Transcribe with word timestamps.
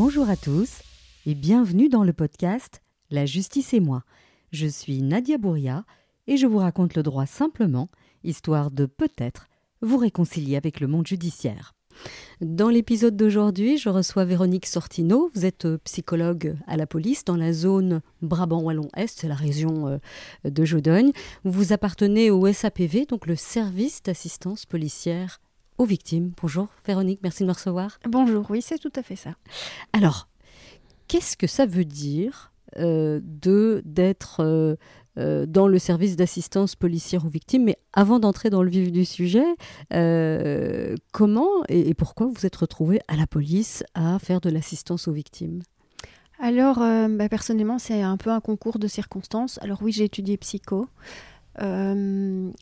Bonjour 0.00 0.30
à 0.30 0.36
tous 0.36 0.82
et 1.26 1.34
bienvenue 1.34 1.88
dans 1.88 2.04
le 2.04 2.12
podcast 2.12 2.82
La 3.10 3.26
justice 3.26 3.74
et 3.74 3.80
moi. 3.80 4.04
Je 4.52 4.68
suis 4.68 5.02
Nadia 5.02 5.38
Bouria 5.38 5.84
et 6.28 6.36
je 6.36 6.46
vous 6.46 6.58
raconte 6.58 6.94
le 6.94 7.02
droit 7.02 7.26
simplement, 7.26 7.88
histoire 8.22 8.70
de 8.70 8.86
peut-être 8.86 9.48
vous 9.82 9.96
réconcilier 9.96 10.54
avec 10.54 10.78
le 10.78 10.86
monde 10.86 11.08
judiciaire. 11.08 11.74
Dans 12.40 12.68
l'épisode 12.68 13.16
d'aujourd'hui, 13.16 13.76
je 13.76 13.88
reçois 13.88 14.24
Véronique 14.24 14.66
Sortino. 14.66 15.32
Vous 15.34 15.44
êtes 15.44 15.64
euh, 15.64 15.78
psychologue 15.78 16.54
à 16.68 16.76
la 16.76 16.86
police 16.86 17.24
dans 17.24 17.36
la 17.36 17.52
zone 17.52 18.00
Brabant-Wallon-Est, 18.22 19.18
c'est 19.18 19.26
la 19.26 19.34
région 19.34 19.88
euh, 19.88 19.98
de 20.48 20.64
Jodogne. 20.64 21.10
Vous 21.42 21.72
appartenez 21.72 22.30
au 22.30 22.52
SAPV, 22.52 23.06
donc 23.06 23.26
le 23.26 23.34
service 23.34 24.00
d'assistance 24.04 24.64
policière 24.64 25.40
aux 25.78 25.84
victimes. 25.84 26.32
Bonjour 26.40 26.68
Véronique, 26.86 27.20
merci 27.22 27.44
de 27.44 27.48
me 27.48 27.52
recevoir. 27.52 27.98
Bonjour, 28.08 28.44
oui, 28.50 28.60
c'est 28.60 28.78
tout 28.78 28.92
à 28.96 29.02
fait 29.02 29.16
ça. 29.16 29.30
Alors, 29.92 30.28
qu'est-ce 31.06 31.36
que 31.36 31.46
ça 31.46 31.66
veut 31.66 31.84
dire 31.84 32.52
euh, 32.76 33.20
de 33.22 33.80
d'être 33.86 34.40
euh, 34.40 34.76
euh, 35.16 35.46
dans 35.46 35.66
le 35.66 35.78
service 35.78 36.16
d'assistance 36.16 36.76
policière 36.76 37.24
aux 37.24 37.30
victimes? 37.30 37.64
Mais 37.64 37.78
avant 37.92 38.20
d'entrer 38.20 38.50
dans 38.50 38.62
le 38.62 38.70
vif 38.70 38.92
du 38.92 39.04
sujet, 39.04 39.46
comment 41.12 41.48
et, 41.68 41.94
pourquoi 41.94 42.26
vous 42.26 42.44
êtes 42.44 42.56
retrouvé 42.56 43.00
à 43.08 43.16
la 43.16 43.26
police 43.26 43.82
à 43.94 44.18
faire 44.18 44.40
de 44.40 44.50
l'assistance 44.50 45.08
aux 45.08 45.12
victimes? 45.12 45.62
Alors, 46.40 46.78
bah, 46.78 47.28
personnellement, 47.28 47.80
c'est 47.80 48.02
un 48.02 48.16
peu 48.16 48.30
un 48.30 48.40
concours 48.40 48.78
de 48.78 48.86
circonstances. 48.86 49.58
Alors 49.62 49.82
oui, 49.82 49.90
j'ai 49.90 50.04
étudié 50.04 50.36
psycho. 50.36 50.86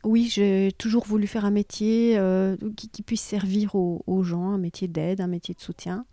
Euh, 0.04 0.08
oui, 0.08 0.28
j'ai 0.30 0.72
toujours 0.78 1.04
voulu 1.04 1.26
faire 1.26 1.44
un 1.44 1.50
métier 1.50 2.16
euh, 2.16 2.56
qui, 2.76 3.02
puisse 3.02 3.22
servir 3.22 3.74
aux, 3.74 4.22
gens, 4.22 4.50
un 4.50 4.58
métier 4.58 4.88
d'aide, 4.88 5.20
un 5.20 5.26
métier 5.26 5.54
de 5.54 5.60
soutien. 5.60 6.06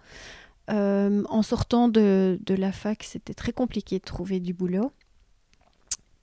Euh, 0.69 1.23
en 1.29 1.41
sortant 1.41 1.89
de, 1.89 2.39
la 2.47 2.71
fac, 2.71 3.03
c'était 3.03 3.33
très 3.33 3.51
compliqué 3.51 3.99
de 3.99 4.03
trouver 4.03 4.39
du 4.39 4.53
boulot. 4.53 4.91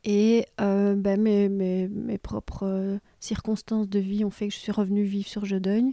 Et 0.02 0.46
ben, 0.58 1.20
mes, 1.20 2.18
propres 2.18 2.98
circonstances 3.18 3.88
de 3.88 3.98
vie 3.98 4.24
ont 4.24 4.30
fait 4.30 4.48
que 4.48 4.54
je 4.54 4.58
suis 4.58 4.72
revenue 4.72 5.04
vivre 5.04 5.28
sur 5.28 5.44
Jodogne 5.44 5.92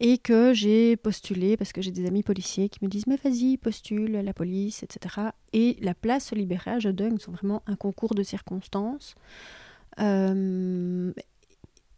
et 0.00 0.18
que 0.18 0.52
j'ai 0.54 0.96
postulé 0.96 1.56
parce 1.58 1.72
que 1.72 1.82
j'ai 1.82 1.90
des 1.90 2.06
amis 2.06 2.22
policiers 2.22 2.70
qui 2.70 2.78
me 2.82 2.88
disent 2.88 3.06
mais 3.06 3.18
vas-y 3.22 3.58
postule 3.58 4.16
à 4.16 4.22
la 4.22 4.32
police 4.32 4.82
etc 4.82 5.28
et 5.52 5.76
la 5.80 5.94
place 5.94 6.28
se 6.28 6.34
libérait 6.34 6.72
à 6.72 6.78
Jodogne 6.80 7.18
c'est 7.20 7.30
vraiment 7.30 7.62
un 7.66 7.76
concours 7.76 8.14
de 8.14 8.22
circonstances 8.24 9.14
euh, 9.14 9.71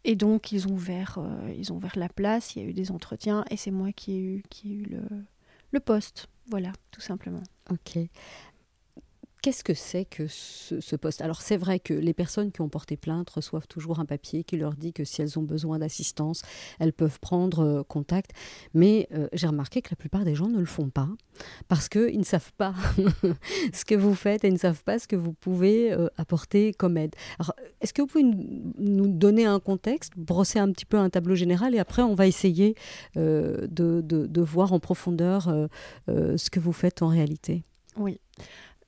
et 0.03 0.15
donc, 0.15 0.51
ils 0.51 0.67
ont, 0.67 0.71
ouvert, 0.71 1.17
euh, 1.17 1.53
ils 1.57 1.73
ont 1.73 1.77
ouvert 1.77 1.97
la 1.97 2.09
place, 2.09 2.55
il 2.55 2.61
y 2.61 2.65
a 2.65 2.69
eu 2.69 2.73
des 2.73 2.91
entretiens, 2.91 3.43
et 3.49 3.57
c'est 3.57 3.71
moi 3.71 3.91
qui 3.91 4.13
ai 4.13 4.19
eu, 4.19 4.43
qui 4.49 4.71
ai 4.71 4.75
eu 4.75 4.83
le, 4.83 5.01
le 5.71 5.79
poste. 5.79 6.27
Voilà, 6.47 6.71
tout 6.91 7.01
simplement. 7.01 7.41
Ok. 7.71 7.97
Qu'est-ce 9.45 9.63
que 9.63 9.75
c'est 9.75 10.05
que 10.05 10.25
ce, 10.27 10.95
poste? 10.95 11.21
Alors 11.21 11.43
c'est 11.43 11.57
vrai 11.57 11.79
que 11.79 11.93
les 11.93 12.15
personnes 12.15 12.51
qui 12.51 12.61
ont 12.61 12.67
porté 12.67 12.97
plainte 12.97 13.29
reçoivent 13.29 13.67
toujours 13.67 13.99
un 13.99 14.05
papier 14.05 14.43
qui 14.43 14.57
leur 14.57 14.73
dit 14.73 14.91
que 14.91 15.03
si 15.03 15.21
elles 15.21 15.37
ont 15.37 15.43
besoin 15.43 15.77
d'assistance, 15.77 16.41
elles 16.79 16.93
peuvent 16.93 17.19
prendre 17.19 17.59
euh, 17.59 17.83
contact. 17.83 18.31
Mais 18.73 19.07
euh, 19.13 19.27
j'ai 19.33 19.45
remarqué 19.45 19.83
que 19.83 19.89
la 19.91 19.97
plupart 19.97 20.25
des 20.25 20.33
gens 20.33 20.47
ne 20.47 20.57
le 20.57 20.65
font 20.65 20.89
pas 20.89 21.09
parce 21.67 21.89
qu'ils 21.89 22.17
ne 22.17 22.23
savent 22.23 22.53
pas 22.53 22.73
ce 23.71 23.85
que 23.85 23.93
vous 23.93 24.15
faites 24.15 24.43
et 24.45 24.49
ne 24.49 24.57
savent 24.57 24.83
pas 24.83 24.97
ce 24.97 25.07
que 25.07 25.15
vous 25.15 25.33
pouvez 25.33 25.93
euh, 25.93 26.07
apporter 26.17 26.73
comme 26.73 26.97
aide. 26.97 27.13
est-ce 27.81 27.93
que 27.93 28.01
vous 28.01 28.07
pouvez 28.07 28.23
nous 28.23 29.07
donner 29.09 29.45
un 29.45 29.59
contexte, 29.59 30.13
brosser 30.17 30.57
un 30.57 30.71
petit 30.71 30.87
peu 30.87 30.97
un 30.97 31.11
tableau 31.11 31.35
général 31.35 31.75
et 31.75 31.79
après 31.79 32.01
on 32.01 32.15
va 32.15 32.25
essayer 32.25 32.73
de, 33.15 34.41
voir 34.41 34.73
en 34.73 34.79
profondeur 34.79 35.69
ce 36.07 36.49
que 36.49 36.59
vous 36.59 36.73
faites 36.73 37.03
en 37.03 37.09
réalité? 37.09 37.63
Oui 37.95 38.19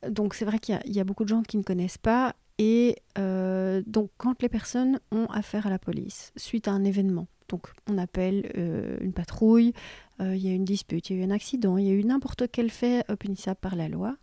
donc 0.08 0.34
c'est 0.34 0.46
vrai 0.46 0.60
qu'il 0.60 0.80
y, 0.86 1.00
a 1.00 1.04
beaucoup 1.04 1.24
de 1.24 1.30
gens 1.30 1.44
qui 1.44 1.58
ne 1.58 1.64
connaissent 1.64 1.98
pas. 1.98 2.36
Et 2.60 2.98
euh, 3.18 3.84
donc 3.86 4.10
quand 4.18 4.42
les 4.42 4.50
personnes 4.50 5.00
ont 5.12 5.26
affaire 5.28 5.68
à 5.68 5.70
la 5.70 5.80
police 5.80 6.32
suite 6.36 6.68
à 6.68 6.72
un 6.72 6.84
événement, 6.84 7.28
donc 7.50 7.68
on 7.88 7.98
appelle 7.98 8.52
euh, 8.58 8.98
une 9.02 9.14
patrouille, 9.14 9.74
euh, 10.22 10.36
il 10.36 10.44
y 10.44 10.50
a 10.50 10.54
une 10.54 10.66
dispute, 10.66 11.10
il 11.10 11.18
y 11.18 11.20
a 11.20 11.24
eu 11.24 11.26
un 11.26 11.32
accident, 11.32 11.78
il 11.78 11.86
y 11.86 11.92
a 11.92 11.94
eu 11.94 12.04
n'importe 12.04 12.50
quel 12.52 12.72
fait 12.72 13.06
punissable 13.20 13.60
par 13.62 13.76
la 13.76 13.88
loi, 13.88 14.18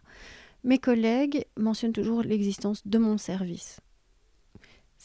mes 0.64 0.78
collègues 0.78 1.46
mentionnent 1.56 1.92
toujours 1.92 2.22
l'existence 2.22 2.86
de 2.86 2.98
mon 2.98 3.18
service 3.18 3.80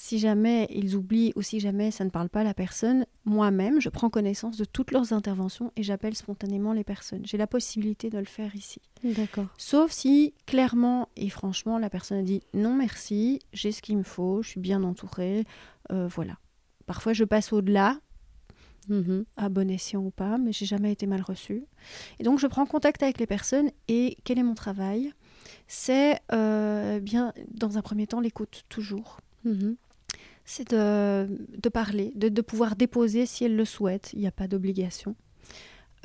si 0.01 0.17
jamais 0.17 0.65
ils 0.69 0.95
oublient 0.95 1.33
ou 1.35 1.41
si 1.41 1.59
jamais 1.59 1.91
ça 1.91 2.05
ne 2.05 2.09
parle 2.09 2.29
pas 2.29 2.39
à 2.39 2.43
la 2.45 2.53
personne, 2.53 3.05
moi-même, 3.25 3.81
je 3.81 3.89
prends 3.89 4.09
connaissance 4.09 4.55
de 4.55 4.63
toutes 4.63 4.91
leurs 4.91 5.11
interventions 5.11 5.73
et 5.75 5.83
j'appelle 5.83 6.15
spontanément 6.15 6.71
les 6.71 6.85
personnes. 6.85 7.25
J'ai 7.25 7.35
la 7.35 7.47
possibilité 7.47 8.09
de 8.09 8.17
le 8.17 8.23
faire 8.23 8.55
ici. 8.55 8.81
D'accord. 9.03 9.47
Sauf 9.57 9.91
si 9.91 10.33
clairement 10.45 11.09
et 11.17 11.29
franchement 11.29 11.77
la 11.77 11.89
personne 11.89 12.19
a 12.19 12.23
dit 12.23 12.41
non 12.53 12.75
merci, 12.75 13.41
j'ai 13.51 13.73
ce 13.73 13.81
qu'il 13.81 13.97
me 13.97 14.03
faut, 14.03 14.41
je 14.41 14.51
suis 14.51 14.61
bien 14.61 14.83
entourée, 14.83 15.43
euh, 15.91 16.07
voilà. 16.07 16.37
Parfois 16.85 17.11
je 17.11 17.25
passe 17.25 17.51
au-delà, 17.51 17.99
mm-hmm. 18.89 19.25
à 19.35 19.49
bon 19.49 19.69
escient 19.69 20.01
ou 20.01 20.11
pas, 20.11 20.37
mais 20.37 20.53
j'ai 20.53 20.65
jamais 20.65 20.93
été 20.93 21.07
mal 21.07 21.21
reçue. 21.21 21.65
Et 22.19 22.23
donc 22.23 22.39
je 22.39 22.47
prends 22.47 22.65
contact 22.65 23.03
avec 23.03 23.19
les 23.19 23.27
personnes 23.27 23.69
et 23.89 24.15
quel 24.23 24.39
est 24.39 24.43
mon 24.43 24.55
travail? 24.55 25.11
C'est 25.67 26.21
euh, 26.31 27.01
bien 27.01 27.33
dans 27.51 27.77
un 27.77 27.81
premier 27.81 28.07
temps 28.07 28.21
l'écoute 28.21 28.63
toujours. 28.69 29.19
Mm-hmm 29.45 29.75
c'est 30.49 30.73
de, 30.73 31.69
parler, 31.71 32.11
de, 32.15 32.41
pouvoir 32.41 32.75
déposer 32.75 33.27
si 33.27 33.43
elle 33.43 33.55
le 33.55 33.65
souhaite, 33.65 34.09
il 34.13 34.19
n'y 34.19 34.25
a 34.25 34.31
pas 34.31 34.47
d'obligation, 34.47 35.15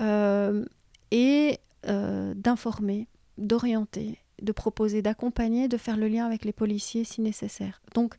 euh, 0.00 0.66
et 1.10 1.58
euh, 1.86 2.34
d'informer, 2.36 3.08
d'orienter, 3.38 4.18
de 4.42 4.52
proposer, 4.52 5.00
d'accompagner, 5.00 5.66
de 5.66 5.78
faire 5.78 5.96
le 5.96 6.08
lien 6.08 6.26
avec 6.26 6.44
les 6.44 6.52
policiers 6.52 7.04
si 7.04 7.22
nécessaire. 7.22 7.80
Donc, 7.94 8.16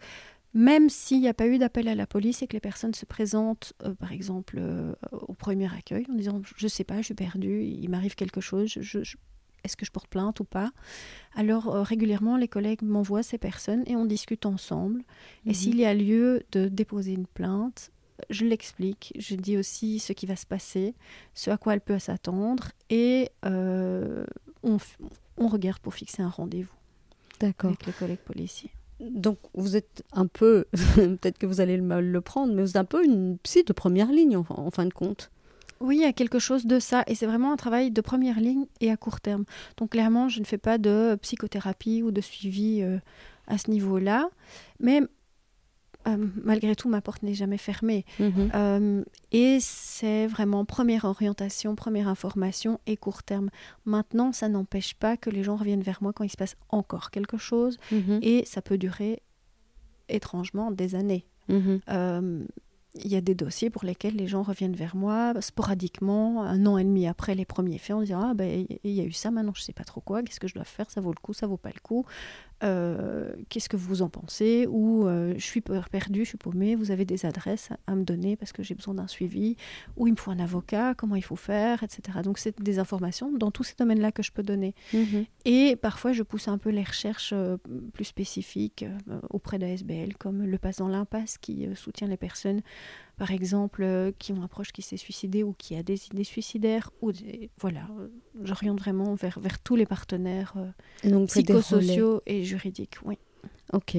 même 0.56 0.90
s'il 0.90 1.22
n'y 1.22 1.28
a 1.28 1.36
pas 1.36 1.46
eu 1.46 1.59
d'appel 1.59 1.88
à 1.88 1.94
la 1.94 2.08
police 2.08 2.42
et 2.42 2.47
que 2.47 2.53
les 2.53 2.59
personnes 2.59 2.96
se 2.96 3.06
présentent, 3.06 3.74
euh, 3.84 3.94
par 3.94 4.12
exemple, 4.12 4.59
au 5.12 5.34
premier 5.34 5.72
accueil 5.72 6.07
en 6.09 6.16
disant 6.16 6.42
Je 6.57 6.68
sais 6.68 6.84
pas, 6.84 6.97
je 6.97 7.03
suis 7.03 7.13
perdue, 7.13 7.62
il 7.66 7.88
m'arrive 7.88 8.16
quelque 8.16 8.42
chose, 8.42 8.68
je, 8.68 9.16
est-ce 9.65 9.75
que 9.75 9.85
je 9.85 9.91
porte 9.91 10.07
plainte 10.07 10.39
ou 10.39 10.43
pas 10.43 10.71
Alors 11.35 11.73
euh, 11.73 11.81
régulièrement, 11.81 12.37
les 12.37 12.47
collègues 12.47 12.83
m'envoient 12.83 13.23
ces 13.23 13.37
personnes 13.37 13.83
et 13.87 13.95
on 13.95 14.05
discute 14.05 14.45
ensemble. 14.45 15.01
Et 15.45 15.49
mhm. 15.49 15.55
s'il 15.55 15.77
y 15.77 15.85
a 15.85 15.93
lieu 15.93 16.43
de 16.51 16.67
déposer 16.67 17.13
une 17.13 17.27
plainte, 17.27 17.91
je 18.29 18.45
l'explique, 18.45 19.13
je 19.17 19.35
dis 19.35 19.57
aussi 19.57 19.99
ce 19.99 20.13
qui 20.13 20.25
va 20.25 20.35
se 20.35 20.45
passer, 20.45 20.93
ce 21.33 21.49
à 21.49 21.57
quoi 21.57 21.73
elle 21.73 21.81
peut 21.81 21.99
s'attendre, 21.99 22.71
et 22.89 23.29
euh, 23.45 24.25
on, 24.63 24.77
regarde 25.47 25.79
pour 25.79 25.93
fixer 25.93 26.21
un 26.21 26.29
rendez-vous 26.29 26.71
avec 27.41 27.85
les 27.85 27.93
collègues 27.93 28.19
policiers. 28.19 28.71
Donc 29.01 29.37
vous 29.53 29.75
êtes 29.75 30.03
un 30.13 30.27
peu, 30.27 30.65
peut-être 30.95 31.37
que 31.37 31.45
vous 31.45 31.59
allez 31.59 31.77
mal 31.81 32.05
le 32.05 32.21
prendre, 32.21 32.53
mais 32.53 32.61
vous 32.61 32.69
êtes 32.69 32.77
un 32.77 32.85
peu 32.85 33.03
une 33.03 33.37
psy 33.39 33.63
de 33.63 33.73
première 33.73 34.11
ligne 34.11 34.37
en 34.37 34.71
fin 34.71 34.85
de 34.85 34.93
compte. 34.93 35.31
Oui, 35.80 35.97
il 35.97 36.02
y 36.02 36.06
a 36.06 36.13
quelque 36.13 36.40
chose 36.40 36.66
de 36.66 36.80
ça. 36.80 37.03
Et 37.08 37.16
c'est 37.16 37.25
vraiment 37.25 37.52
un 37.52 37.58
travail 37.58 37.91
de 37.91 38.02
première 38.02 38.40
ligne 38.40 38.66
et 38.81 38.91
à 38.91 38.97
court 38.97 39.22
terme. 39.22 39.46
Donc 39.78 39.91
clairement, 39.91 40.30
je 40.30 40.40
ne 40.40 40.46
fais 40.46 40.58
pas 40.58 40.78
de 40.78 41.18
psychothérapie 41.22 42.03
ou 42.03 42.12
de 42.12 42.22
suivi 42.22 42.81
euh, 42.81 42.97
à 43.47 43.58
ce 43.58 43.69
niveau-là. 43.69 44.30
Mais 44.80 45.02
euh, 46.08 46.28
malgré 46.44 46.75
tout, 46.75 46.88
ma 46.88 47.02
porte 47.02 47.24
n'est 47.24 47.34
jamais 47.34 47.58
fermée. 47.58 48.06
Mhm. 48.19 48.52
Euh, 48.53 49.03
et 49.31 49.58
c'est 49.59 50.28
vraiment 50.28 50.63
première 50.63 51.06
orientation, 51.06 51.75
première 51.75 52.07
information 52.07 52.80
et 52.86 52.96
court 52.96 53.24
terme. 53.24 53.50
Maintenant, 53.86 54.31
ça 54.31 54.47
n'empêche 54.47 54.94
pas 54.94 55.18
que 55.18 55.30
les 55.30 55.44
gens 55.44 55.56
reviennent 55.56 55.84
vers 55.84 56.02
moi 56.02 56.13
quand 56.13 56.24
il 56.24 56.30
se 56.30 56.38
passe 56.38 56.56
encore 56.69 57.12
quelque 57.12 57.38
chose. 57.38 57.78
Mhm. 57.92 58.19
Et 58.21 58.45
ça 58.45 58.62
peut 58.62 58.78
durer 58.78 59.21
étrangement 60.07 60.71
des 60.71 60.95
années. 60.95 61.25
Mhm 61.50 61.80
il 63.03 63.12
y 63.12 63.15
a 63.15 63.21
des 63.21 63.36
dossiers 63.36 63.69
pour 63.69 63.83
lesquels 63.83 64.15
les 64.15 64.27
gens 64.27 64.42
reviennent 64.42 64.75
vers 64.75 64.95
moi 64.95 65.33
sporadiquement, 65.42 66.44
un 66.44 66.65
an 66.65 66.77
et 66.77 66.83
demi 66.83 67.07
après 67.07 67.36
les 67.36 67.45
premiers 67.45 67.77
faits, 67.77 67.95
en 67.95 68.01
disant 68.01 68.21
Ah, 68.24 68.33
ben, 68.33 68.65
il 68.83 68.92
y 68.92 69.01
a 69.01 69.03
eu 69.03 69.12
ça, 69.12 69.31
maintenant 69.31 69.53
je 69.53 69.62
ne 69.62 69.65
sais 69.65 69.74
pas 69.74 69.83
trop 69.83 70.01
quoi, 70.01 70.24
qu'est-ce 70.24 70.39
que 70.39 70.47
je 70.47 70.53
dois 70.56 70.63
faire, 70.63 70.89
ça 70.89 71.01
vaut 71.01 71.12
le 71.12 71.19
coup, 71.21 71.33
ça 71.33 71.47
vaut 71.47 71.57
pas 71.57 71.71
le 71.74 71.80
coup. 71.81 72.06
Euh, 72.63 73.34
qu'est-ce 73.50 73.68
que 73.68 73.75
vous 73.75 74.02
en 74.02 74.10
pensez 74.10 74.66
Ou 74.69 75.07
euh, 75.07 75.34
je 75.38 75.44
suis 75.44 75.62
perdu, 75.62 76.22
je 76.22 76.30
suis 76.30 76.38
paumé, 76.38 76.75
vous 76.75 76.92
avez 76.92 77.04
des 77.04 77.25
adresses 77.25 77.69
à, 77.88 77.96
me 77.96 78.04
donner 78.04 78.36
parce 78.38 78.54
que 78.54 78.63
j'ai 78.63 78.75
besoin 78.75 78.94
d'un 78.94 79.07
suivi, 79.07 79.57
ou 79.98 80.07
il 80.07 80.12
me 80.12 80.18
faut 80.18 80.31
un 80.31 80.40
avocat, 80.40 80.94
comment 80.96 81.16
il 81.16 81.24
faut 81.24 81.36
faire, 81.36 81.84
etc. 81.84 82.19
Donc 82.24 82.38
c'est 82.38 82.62
des 82.62 82.80
informations 82.80 83.31
dans 83.31 83.52
tous 83.52 83.63
ces 83.63 83.75
domaines-là 83.78 84.12
que 84.12 84.24
je 84.24 84.31
peux 84.31 84.44
donner. 84.44 84.74
Mhm. 84.94 85.25
Et 85.44 85.75
parfois 85.75 86.13
je 86.13 86.24
pousse 86.24 86.48
un 86.48 86.57
peu 86.57 86.69
les 86.69 86.84
recherches 86.84 87.31
euh, 87.34 87.57
plus 87.94 88.06
spécifiques 88.06 88.86
auprès 89.30 89.60
d'ASBL, 89.60 90.16
comme 90.18 90.44
le 90.44 90.57
Pass 90.57 90.78
dans 90.78 90.88
l'impasse 90.88 91.38
qui 91.38 91.68
soutient 91.75 92.07
les 92.07 92.18
personnes 92.18 92.62
par 93.17 93.31
exemple, 93.31 93.83
euh, 93.83 94.12
qui 94.17 94.33
ont 94.33 94.41
un 94.41 94.47
proche 94.47 94.71
qui 94.71 94.81
s'est 94.81 94.97
suicidé 94.97 95.44
ou 95.44 95.53
qui 95.57 95.75
a 95.75 95.83
des 95.83 96.07
idées 96.07 96.23
suicidaires. 96.23 96.91
Ou 97.01 97.12
voilà, 97.59 97.88
euh, 98.00 98.07
j'oriente 98.44 98.79
vraiment 98.79 99.15
vers, 99.15 99.39
vers 99.39 99.59
tous 99.59 99.75
les 99.75 99.85
partenaires 99.85 100.53
euh, 100.57 101.25
psychosociaux 101.25 102.21
et 102.25 102.44
juridiques. 102.44 102.97
Oui. 103.03 103.17
Ok. 103.73 103.97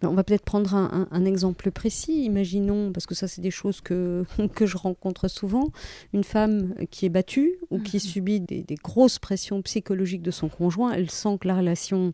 Ben, 0.00 0.08
on 0.08 0.14
va 0.14 0.24
peut-être 0.24 0.44
prendre 0.44 0.74
un, 0.74 1.24
exemple 1.24 1.70
précis. 1.70 2.24
Imaginons, 2.24 2.92
parce 2.92 3.06
que 3.06 3.14
ça, 3.14 3.28
c'est 3.28 3.40
des 3.40 3.50
choses 3.50 3.80
que, 3.80 4.24
que 4.54 4.66
je 4.66 4.76
rencontre 4.76 5.28
souvent, 5.28 5.70
une 6.12 6.24
femme 6.24 6.74
qui 6.90 7.06
est 7.06 7.10
battue 7.10 7.58
ou 7.70 7.78
qui 7.78 7.96
mhm. 7.96 8.00
subit 8.00 8.40
des, 8.40 8.64
grosses 8.82 9.18
pressions 9.18 9.62
psychologiques 9.62 10.22
de 10.22 10.30
son 10.30 10.48
conjoint. 10.48 10.92
Elle 10.92 11.10
sent 11.10 11.38
que 11.40 11.48
la 11.48 11.56
relation 11.56 12.12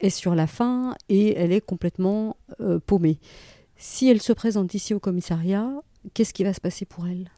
est 0.00 0.10
sur 0.10 0.34
la 0.34 0.46
fin 0.46 0.94
et 1.08 1.36
elle 1.36 1.52
est 1.52 1.60
complètement 1.60 2.36
euh, 2.60 2.78
paumée. 2.84 3.18
Si 3.76 4.08
elle 4.08 4.20
se 4.20 4.32
présente 4.32 4.74
ici 4.74 4.92
au 4.92 5.00
commissariat, 5.00 5.70
qu'est-ce 6.14 6.32
qui 6.34 6.44
va 6.44 6.52
se 6.52 6.60
passer 6.60 6.84
pour 6.84 7.06
elle? 7.06 7.30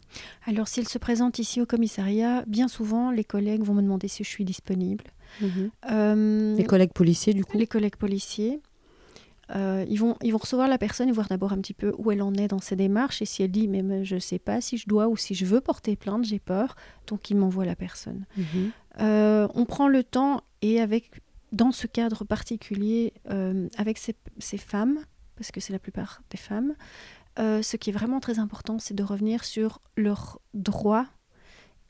Alors, 0.47 0.69
si 0.69 0.81
elle 0.81 0.89
se 0.89 0.99
présente 0.99 1.39
ici 1.39 1.61
au 1.61 1.67
commissariat, 1.67 2.45
bien 2.47 2.69
souvent, 2.69 3.11
les 3.11 3.25
collègues 3.25 3.63
vont 3.63 3.75
me 3.75 3.83
demander 3.83 4.09
si 4.09 4.25
je 4.25 4.29
suis 4.29 4.45
disponible. 4.45 5.05
Mhm. 5.41 5.71
Euh, 5.91 6.57
les 6.57 6.65
collègues 6.65 6.93
policiers, 6.93 7.35
du 7.35 7.45
coup? 7.45 7.59
Les 7.59 7.67
collègues 7.67 7.97
policiers. 7.97 8.61
Euh, 9.55 9.85
ils, 9.89 9.99
vont, 9.99 10.17
ils 10.23 10.33
vont 10.33 10.39
recevoir 10.39 10.69
la 10.69 10.79
personne 10.79 11.09
et 11.09 11.13
voir 11.13 11.29
d'abord 11.29 11.53
un 11.53 11.59
petit 11.59 11.75
peu 11.75 11.93
où 11.99 12.11
elle 12.11 12.23
en 12.23 12.33
est 12.35 12.49
dans 12.49 12.61
ses 12.61 12.77
démarches. 12.77 13.23
Et 13.23 13.27
si 13.27 13.43
elle 13.43 13.51
dit, 13.51 13.69
mais, 13.69 14.05
je 14.05 14.15
ne 14.15 14.21
sais 14.21 14.39
pas 14.39 14.61
si 14.61 14.77
je 14.79 14.89
dois 14.89 15.09
ou 15.09 15.17
si 15.17 15.35
je 15.35 15.45
veux 15.45 15.61
porter 15.61 15.97
plainte, 15.97 16.25
j'ai 16.25 16.39
peur, 16.39 16.77
donc 17.07 17.31
ils 17.31 17.37
m'envoient 17.37 17.67
la 17.67 17.77
personne. 17.77 18.27
Mhm. 18.37 18.71
Euh, 19.01 19.49
on 19.55 19.65
prend 19.65 19.89
le 19.89 20.05
temps 20.05 20.43
et 20.61 20.81
avec, 20.81 21.11
dans 21.51 21.73
ce 21.73 21.87
cadre 21.87 22.25
particulier, 22.25 23.13
avec 23.77 23.99
ces, 23.99 24.15
ces, 24.39 24.59
femmes, 24.59 25.01
parce 25.37 25.51
que 25.51 25.61
c'est 25.61 25.73
la 25.73 25.79
plupart 25.79 26.23
des 26.31 26.39
femmes, 26.39 26.75
ce 27.37 27.77
qui 27.77 27.91
est 27.91 27.93
vraiment 27.93 28.21
très 28.21 28.39
important, 28.39 28.79
c'est 28.79 28.95
de 28.95 29.03
revenir 29.03 29.45
sur 29.45 29.81
leurs 29.97 30.41
droits 30.55 31.07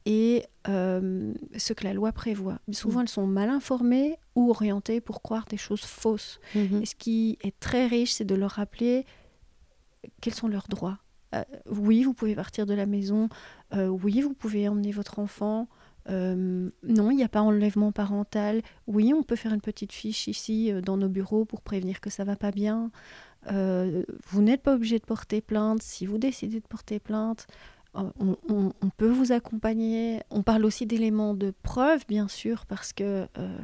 et 0.04 0.44
euh, 0.68 1.32
ce 1.56 1.72
que 1.72 1.84
la 1.84 1.94
loi 1.94 2.12
prévoit. 2.12 2.58
souvent, 2.72 3.00
mm. 3.00 3.02
elles 3.02 3.08
sont 3.08 3.26
mal 3.26 3.50
informées 3.50 4.18
ou 4.34 4.50
orientées 4.50 5.00
pour 5.00 5.22
croire 5.22 5.46
des 5.48 5.56
choses 5.56 5.82
fausses. 5.82 6.40
Mm-hmm. 6.54 6.82
Et 6.82 6.86
ce 6.86 6.94
qui 6.94 7.38
est 7.42 7.58
très 7.60 7.86
riche, 7.86 8.12
c'est 8.12 8.24
de 8.24 8.34
leur 8.34 8.52
rappeler 8.52 9.06
quels 10.20 10.34
sont 10.34 10.48
leurs 10.48 10.68
droits. 10.68 10.98
Euh, 11.34 11.44
oui, 11.70 12.02
vous 12.02 12.14
pouvez 12.14 12.34
partir 12.34 12.66
de 12.66 12.74
la 12.74 12.86
maison. 12.86 13.28
Euh, 13.74 13.86
oui, 13.86 14.20
vous 14.20 14.34
pouvez 14.34 14.68
emmener 14.68 14.92
votre 14.92 15.18
enfant. 15.18 15.68
non, 16.08 17.10
il 17.10 17.16
n'y 17.16 17.22
a 17.22 17.28
pas 17.28 17.42
enlèvement 17.42 17.92
parental. 17.92 18.62
Oui, 18.88 19.12
on 19.14 19.22
peut 19.22 19.36
faire 19.36 19.54
une 19.54 19.60
petite 19.60 19.92
fiche 19.92 20.26
ici 20.26 20.72
dans 20.82 20.96
nos 20.96 21.08
bureaux 21.08 21.44
pour 21.44 21.60
prévenir 21.60 22.00
que 22.00 22.10
ça 22.10 22.24
va 22.24 22.34
pas 22.34 22.50
bien. 22.50 22.90
Vous 23.48 24.42
n'êtes 24.42 24.62
pas 24.62 24.74
obligé 24.74 24.98
de 24.98 25.04
porter 25.04 25.40
plainte. 25.40 25.82
Si 25.82 26.06
vous 26.06 26.18
décidez 26.18 26.60
de 26.60 26.66
porter 26.66 27.00
plainte, 27.00 27.46
on, 27.94 28.90
peut 28.96 29.08
vous 29.08 29.32
accompagner. 29.32 30.20
On 30.30 30.42
parle 30.42 30.64
aussi 30.64 30.86
d'éléments 30.86 31.34
de 31.34 31.52
preuve, 31.62 32.04
bien 32.08 32.28
sûr, 32.28 32.64
parce 32.66 32.92
que 32.92 33.26
euh, 33.38 33.58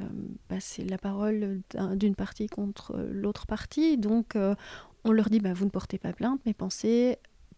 bah, 0.49 0.57
c'est 0.61 0.85
la 0.85 0.99
parole 0.99 1.63
d'une 1.95 2.15
partie 2.15 2.47
contre 2.47 2.97
l'autre 3.11 3.47
partie. 3.47 3.97
Donc, 3.97 4.37
euh, 4.37 4.55
on 5.05 5.13
leur 5.13 5.31
dit, 5.31 5.41
bah, 5.41 5.55
vous 5.55 5.65
ne 5.65 5.71
portez 5.71 5.99
pas 5.99 6.13
plainte, 6.13 6.41
mais 6.45 6.53
pensez, 6.53 7.17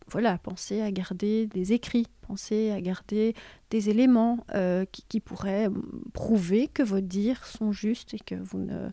voilà, 0.09 0.39
pensez 0.39 0.81
à 0.81 0.93
garder 0.93 1.47
des 1.47 1.73
écrits, 1.73 2.07
pensez 2.23 2.71
à 2.71 2.81
garder 2.81 3.35
des 3.71 3.91
éléments 3.91 4.45
euh, 4.55 4.85
qui, 4.85 5.21
pourraient 5.21 5.69
prouver 6.13 6.69
que 6.69 6.83
vos 6.83 7.01
dires 7.01 7.47
sont 7.47 7.73
justes 7.73 8.15
et 8.15 8.21
que 8.21 8.37
vous, 8.37 8.59
ne 8.59 8.91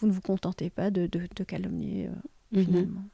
vous 0.00 0.20
contentez 0.20 0.70
pas 0.70 0.90
de, 0.90 1.08
calomnier 1.44 2.08
mhm. 2.52 2.64
finalement. 2.64 3.04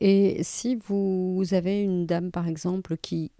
Et 0.00 0.42
si 0.42 0.76
vous 0.86 1.42
avez 1.52 1.82
une 1.82 2.06
dame, 2.06 2.30
par 2.30 2.46
exemple, 2.46 2.96
qui, 2.96 3.30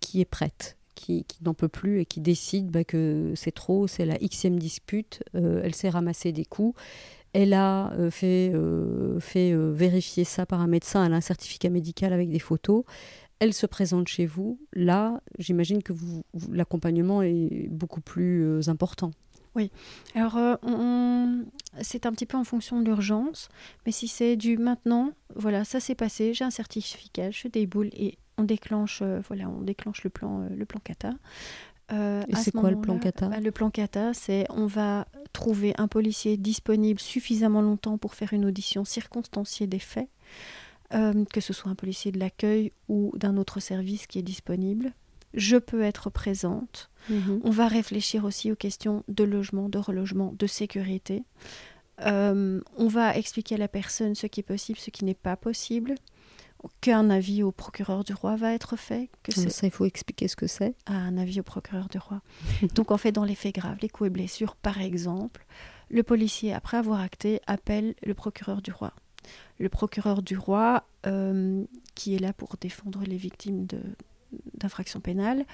qui 0.00 0.20
est 0.20 0.26
prête, 0.26 0.76
qui, 0.94 1.24
qui 1.24 1.44
n'en 1.44 1.54
peut 1.54 1.68
plus 1.68 2.00
et 2.00 2.06
qui 2.06 2.20
décide 2.20 2.70
bah, 2.70 2.84
que 2.84 3.32
c'est 3.36 3.52
trop, 3.52 3.86
c'est 3.86 4.06
la 4.06 4.16
xème 4.16 4.58
dispute, 4.58 5.22
euh, 5.34 5.60
elle 5.62 5.74
s'est 5.74 5.90
ramassée 5.90 6.32
des 6.32 6.44
coups, 6.44 6.80
elle 7.32 7.52
a 7.52 7.92
euh, 7.92 8.10
fait, 8.10 8.50
euh, 8.54 9.20
fait 9.20 9.54
vérifier 9.54 10.24
ça 10.24 10.46
par 10.46 10.60
un 10.60 10.66
médecin, 10.66 11.04
elle 11.04 11.12
a 11.12 11.16
un 11.16 11.20
certificat 11.20 11.68
médical 11.68 12.12
avec 12.12 12.30
des 12.30 12.38
photos, 12.38 12.84
elle 13.38 13.52
se 13.52 13.66
présente 13.66 14.08
chez 14.08 14.24
vous, 14.24 14.58
là, 14.72 15.20
j'imagine 15.38 15.82
que 15.82 15.92
vous, 15.92 16.24
l'accompagnement 16.50 17.22
est 17.22 17.68
beaucoup 17.70 18.00
plus 18.00 18.66
important. 18.70 19.10
Oui, 19.56 19.72
alors 20.14 20.38
c'est 21.80 22.06
un 22.06 22.12
petit 22.12 22.26
peu 22.26 22.36
en 22.36 22.44
fonction 22.44 22.80
de 22.80 22.84
l'urgence, 22.84 23.48
mais 23.84 23.92
si 23.92 24.08
c'est 24.08 24.36
du 24.36 24.56
maintenant, 24.56 25.12
voilà, 25.34 25.64
ça 25.64 25.80
s'est 25.80 25.94
passé, 25.94 26.34
j'ai 26.34 26.44
un 26.44 26.50
certificat, 26.50 27.30
je 27.30 27.48
déboule 27.48 27.88
et 27.92 28.18
on 28.38 28.44
déclenche, 28.44 29.00
euh, 29.02 29.20
voilà, 29.26 29.48
on 29.48 29.62
déclenche 29.62 30.04
le 30.04 30.10
plan, 30.10 30.42
euh, 30.42 30.48
le 30.54 30.64
plan 30.64 30.80
Kata. 30.82 31.14
Euh, 31.92 32.22
et 32.28 32.34
c'est 32.34 32.50
quoi 32.50 32.70
le 32.70 32.80
plan 32.80 32.98
Kata 32.98 33.28
bah, 33.28 33.40
Le 33.40 33.50
plan 33.52 33.70
Kata, 33.70 34.12
c'est 34.12 34.46
on 34.50 34.66
va 34.66 35.06
trouver 35.32 35.72
un 35.78 35.86
policier 35.88 36.36
disponible 36.36 37.00
suffisamment 37.00 37.62
longtemps 37.62 37.96
pour 37.96 38.14
faire 38.14 38.32
une 38.32 38.44
audition 38.44 38.84
circonstanciée 38.84 39.66
des 39.66 39.78
faits, 39.78 40.08
que 40.90 41.40
ce 41.40 41.52
soit 41.52 41.70
un 41.70 41.74
policier 41.74 42.10
de 42.10 42.18
l'accueil 42.18 42.72
ou 42.88 43.12
d'un 43.16 43.36
autre 43.36 43.60
service 43.60 44.06
qui 44.06 44.18
est 44.18 44.22
disponible 44.22 44.92
je 45.36 45.56
peux 45.56 45.82
être 45.82 46.10
présente. 46.10 46.90
Mhm. 47.08 47.40
On 47.44 47.50
va 47.50 47.68
réfléchir 47.68 48.24
aussi 48.24 48.50
aux 48.50 48.56
questions 48.56 49.04
de 49.08 49.22
logement, 49.22 49.68
de 49.68 49.78
relogement, 49.78 50.34
de 50.36 50.46
sécurité. 50.46 51.22
Euh, 52.04 52.60
on 52.76 52.88
va 52.88 53.16
expliquer 53.16 53.54
à 53.54 53.58
la 53.58 53.68
personne 53.68 54.14
ce 54.14 54.26
qui 54.26 54.40
est 54.40 54.42
possible, 54.42 54.78
ce 54.78 54.90
qui 54.90 55.04
n'est 55.04 55.14
pas 55.14 55.36
possible. 55.36 55.94
Qu'un 56.80 57.10
avis 57.10 57.44
au 57.44 57.52
procureur 57.52 58.02
du 58.02 58.12
roi 58.12 58.34
va 58.34 58.52
être 58.52 58.76
fait. 58.76 59.08
Que 59.22 59.30
ah, 59.36 59.50
ça, 59.50 59.66
il 59.66 59.70
faut 59.70 59.84
expliquer 59.84 60.26
ce 60.26 60.34
que 60.34 60.48
c'est. 60.48 60.74
Ah, 60.86 60.94
un 60.94 61.16
avis 61.16 61.38
au 61.38 61.44
procureur 61.44 61.88
du 61.88 61.98
roi. 61.98 62.22
Donc, 62.74 62.90
en 62.90 62.96
fait, 62.96 63.12
dans 63.12 63.24
les 63.24 63.36
faits 63.36 63.54
graves, 63.54 63.76
les 63.82 63.88
coups 63.88 64.08
et 64.08 64.10
blessures, 64.10 64.56
par 64.56 64.80
exemple, 64.80 65.46
le 65.90 66.02
policier, 66.02 66.52
après 66.52 66.76
avoir 66.76 67.00
acté, 67.00 67.40
appelle 67.46 67.94
le 68.04 68.14
procureur 68.14 68.62
du 68.62 68.72
roi. 68.72 68.92
Le 69.58 69.68
procureur 69.68 70.22
du 70.22 70.36
roi, 70.36 70.84
euh, 71.06 71.62
qui 71.94 72.16
est 72.16 72.18
là 72.18 72.32
pour 72.32 72.56
défendre 72.60 73.02
les 73.06 73.16
victimes 73.16 73.66
de, 73.66 73.78
d'infraction 74.54 75.00
pénale 75.00 75.44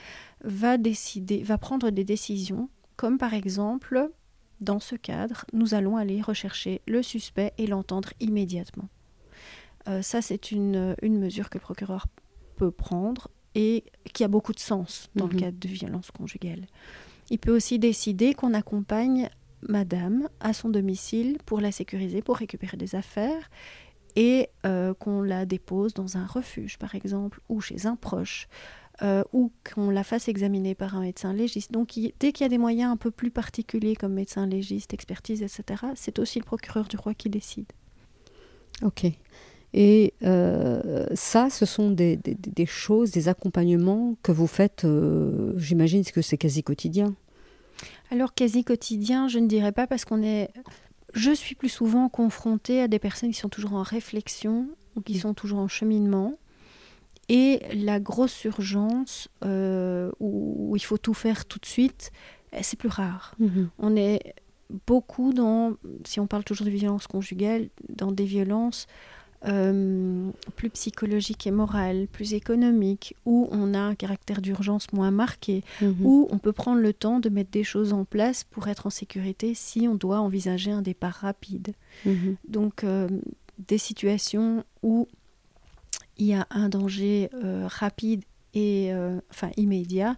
va 0.44 0.78
décider, 0.78 1.42
va 1.42 1.58
prendre 1.58 1.90
des 1.90 2.04
décisions, 2.04 2.68
comme 2.96 3.18
par 3.18 3.34
exemple, 3.34 4.10
dans 4.60 4.80
ce 4.80 4.94
cadre, 4.94 5.44
nous 5.52 5.74
allons 5.74 5.96
aller 5.96 6.22
rechercher 6.22 6.82
le 6.86 7.02
suspect 7.02 7.52
et 7.58 7.66
l'entendre 7.66 8.12
immédiatement. 8.20 8.88
Euh, 9.88 10.02
ça, 10.02 10.22
c'est 10.22 10.52
une, 10.52 10.94
une, 11.02 11.18
mesure 11.18 11.50
que 11.50 11.58
le 11.58 11.62
procureur 11.62 12.06
peut 12.56 12.70
prendre 12.70 13.28
et 13.54 13.84
qui 14.12 14.22
a 14.22 14.28
beaucoup 14.28 14.52
de 14.52 14.60
sens 14.60 15.10
dans 15.16 15.26
le 15.26 15.34
mhm. 15.34 15.40
cadre 15.40 15.58
de 15.58 15.68
violence 15.68 16.10
conjugale. 16.10 16.66
Il 17.30 17.38
peut 17.38 17.54
aussi 17.54 17.78
décider 17.78 18.34
qu'on 18.34 18.54
accompagne 18.54 19.28
madame 19.68 20.28
à 20.40 20.52
son 20.52 20.68
domicile 20.68 21.38
pour 21.44 21.60
la 21.60 21.72
sécuriser, 21.72 22.22
pour 22.22 22.36
récupérer 22.36 22.76
des 22.76 22.94
affaires 22.94 23.50
et 24.16 24.48
euh, 24.66 24.94
qu'on 24.94 25.22
la 25.22 25.46
dépose 25.46 25.94
dans 25.94 26.16
un 26.16 26.26
refuge, 26.26 26.78
par 26.78 26.94
exemple, 26.94 27.40
ou 27.48 27.60
chez 27.60 27.86
un 27.86 27.96
proche, 27.96 28.48
euh, 29.02 29.24
ou 29.32 29.50
qu'on 29.74 29.90
la 29.90 30.04
fasse 30.04 30.28
examiner 30.28 30.74
par 30.74 30.96
un 30.96 31.00
médecin 31.00 31.32
légiste. 31.32 31.72
Donc 31.72 31.98
dès 32.20 32.32
qu'il 32.32 32.44
y 32.44 32.46
a 32.46 32.48
des 32.48 32.58
moyens 32.58 32.92
un 32.92 32.96
peu 32.96 33.10
plus 33.10 33.30
particuliers 33.30 33.96
comme 33.96 34.12
médecin 34.12 34.46
légiste, 34.46 34.94
expertise, 34.94 35.42
etc., 35.42 35.84
c'est 35.94 36.18
aussi 36.18 36.38
le 36.38 36.44
procureur 36.44 36.86
du 36.86 36.96
roi 36.96 37.14
qui 37.14 37.30
décide. 37.30 37.66
Ok. 38.82 39.06
Et 39.74 40.12
euh, 40.22 41.06
ça, 41.14 41.48
ce 41.48 41.64
sont 41.64 41.90
des, 41.90 42.18
choses, 42.66 43.10
des 43.10 43.28
accompagnements 43.28 44.16
que 44.22 44.30
vous 44.30 44.46
faites, 44.46 44.86
j'imagine 45.56 46.04
que 46.04 46.20
c'est 46.20 46.36
quasi 46.36 46.62
quotidien. 46.62 47.14
Alors 48.10 48.34
quasi 48.34 48.62
quotidien, 48.62 49.28
je 49.28 49.38
ne 49.38 49.46
dirais 49.46 49.72
pas 49.72 49.86
parce 49.86 50.04
qu'on 50.04 50.22
est 50.22 50.50
je 51.12 51.30
suis 51.32 51.54
plus 51.54 51.68
souvent 51.68 52.08
confrontée 52.08 52.80
à 52.80 52.88
des 52.88 52.98
personnes 52.98 53.30
qui 53.30 53.38
sont 53.38 53.48
toujours 53.48 53.74
en 53.74 53.82
réflexion 53.82 54.68
ou 54.96 55.00
qui 55.00 55.18
sont 55.18 55.34
toujours 55.34 55.58
en 55.58 55.68
cheminement. 55.68 56.38
Et 57.28 57.60
la 57.74 58.00
grosse 58.00 58.44
urgence 58.44 59.28
euh, 59.44 60.10
où, 60.20 60.74
il 60.76 60.82
faut 60.82 60.98
tout 60.98 61.14
faire 61.14 61.46
tout 61.46 61.58
de 61.58 61.66
suite, 61.66 62.10
eh, 62.52 62.62
c'est 62.62 62.76
plus 62.76 62.88
rare. 62.88 63.34
Mhm. 63.38 63.70
On 63.78 63.96
est 63.96 64.34
beaucoup 64.86 65.32
dans, 65.32 65.74
si 66.04 66.20
on 66.20 66.26
parle 66.26 66.44
toujours 66.44 66.66
de 66.66 66.70
violence 66.70 67.06
conjugale, 67.06 67.68
dans 67.88 68.12
des 68.12 68.24
violences 68.24 68.86
euh, 69.46 70.30
plus 70.54 70.70
psychologique 70.70 71.46
et 71.46 71.50
morale, 71.50 72.06
plus 72.10 72.32
économique, 72.34 73.16
où 73.24 73.48
on 73.50 73.74
a 73.74 73.80
un 73.80 73.94
caractère 73.94 74.40
d'urgence 74.40 74.92
moins 74.92 75.10
marqué, 75.10 75.64
mhm. 75.80 75.96
où 76.04 76.28
on 76.30 76.38
peut 76.38 76.52
prendre 76.52 76.80
le 76.80 76.92
temps 76.92 77.18
de 77.18 77.28
mettre 77.28 77.50
des 77.50 77.64
choses 77.64 77.92
en 77.92 78.04
place 78.04 78.44
pour 78.44 78.68
être 78.68 78.86
en 78.86 78.90
sécurité 78.90 79.54
si 79.54 79.88
on 79.88 79.96
doit 79.96 80.20
envisager 80.20 80.70
un 80.70 80.82
départ 80.82 81.14
rapide. 81.14 81.74
Mhm. 82.06 82.36
Donc 82.46 82.84
euh, 82.84 83.08
des 83.58 83.78
situations 83.78 84.64
où 84.82 85.08
il 86.18 86.26
y 86.26 86.34
a 86.34 86.46
un 86.50 86.68
danger 86.68 87.28
euh, 87.34 87.66
rapide 87.66 88.22
et 88.54 88.92
enfin 89.30 89.50
immédiat 89.56 90.16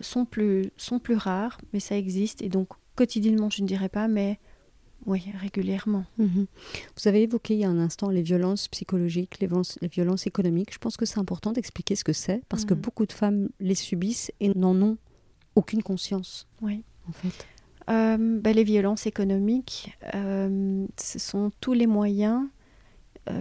sont, 0.00 0.24
plus, 0.24 0.70
sont 0.76 0.98
plus 0.98 1.16
rares, 1.16 1.60
mais 1.72 1.80
ça 1.80 1.96
existe. 1.96 2.42
Et 2.42 2.48
donc 2.48 2.68
quotidiennement, 2.96 3.50
je 3.50 3.62
ne 3.62 3.66
dirais 3.68 3.88
pas, 3.88 4.08
mais 4.08 4.40
oui, 5.08 5.24
régulièrement. 5.40 6.04
Mhm. 6.18 6.46
Vous 6.96 7.08
avez 7.08 7.22
évoqué 7.22 7.54
il 7.54 7.60
y 7.60 7.64
a 7.64 7.70
un 7.70 7.78
instant 7.78 8.10
les 8.10 8.20
violences 8.20 8.68
psychologiques, 8.68 9.40
les, 9.40 9.48
violences 9.88 10.26
économiques. 10.26 10.72
Je 10.72 10.78
pense 10.78 10.98
que 10.98 11.06
c'est 11.06 11.18
important 11.18 11.52
d'expliquer 11.52 11.96
ce 11.96 12.04
que 12.04 12.12
c'est 12.12 12.42
parce 12.50 12.66
que 12.66 12.74
mhm. 12.74 12.80
beaucoup 12.80 13.06
de 13.06 13.12
femmes 13.14 13.48
les 13.58 13.74
subissent 13.74 14.30
et 14.40 14.50
n'en 14.54 14.80
ont 14.82 14.98
aucune 15.54 15.82
conscience. 15.82 16.46
Oui. 16.60 16.84
En 17.08 17.12
fait. 17.12 17.46
ben, 17.86 18.54
Les 18.54 18.64
violences 18.64 19.06
économiques, 19.06 19.96
ce 20.12 21.18
sont 21.18 21.52
tous 21.62 21.72
les 21.72 21.86
moyens 21.86 22.42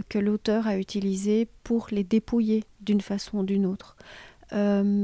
que 0.07 0.19
l'auteur 0.19 0.67
a 0.67 0.77
utilisés 0.77 1.49
pour 1.63 1.87
les 1.91 2.05
dépouiller 2.05 2.63
d'une 2.79 3.01
façon 3.01 3.39
ou 3.39 3.43
d'une 3.43 3.65
autre. 3.65 3.97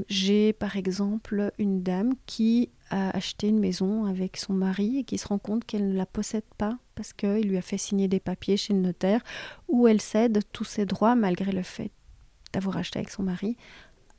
J'ai 0.08 0.53
par 0.53 0.77
exemple 0.77 1.51
une 1.58 1.84
dame 1.84 2.13
qui 2.25 2.70
a 2.93 3.09
acheté 3.15 3.47
une 3.47 3.59
maison 3.59 4.05
avec 4.05 4.38
son 4.38 4.53
mari 4.53 5.00
et 5.00 5.03
qui 5.03 5.17
se 5.17 5.27
rend 5.27 5.39
compte 5.39 5.65
qu'elle 5.65 5.89
ne 5.89 5.97
la 5.97 6.05
possède 6.05 6.43
pas 6.57 6.77
parce 6.93 7.12
qu'il 7.12 7.50
lui 7.50 7.57
a 7.57 7.62
fait 7.62 7.79
signer 7.79 8.07
des 8.07 8.19
papiers 8.19 8.55
chez 8.55 8.73
le 8.73 8.79
notaire 8.79 9.21
où 9.67 9.88
elle 9.88 10.00
cède 10.00 10.39
tous 10.51 10.63
ses 10.63 10.85
droits 10.85 11.15
malgré 11.15 11.51
le 11.51 11.63
fait 11.63 11.91
d'avoir 12.53 12.77
acheté 12.77 13.00
avec 13.00 13.09
son 13.09 13.23
mari 13.23 13.57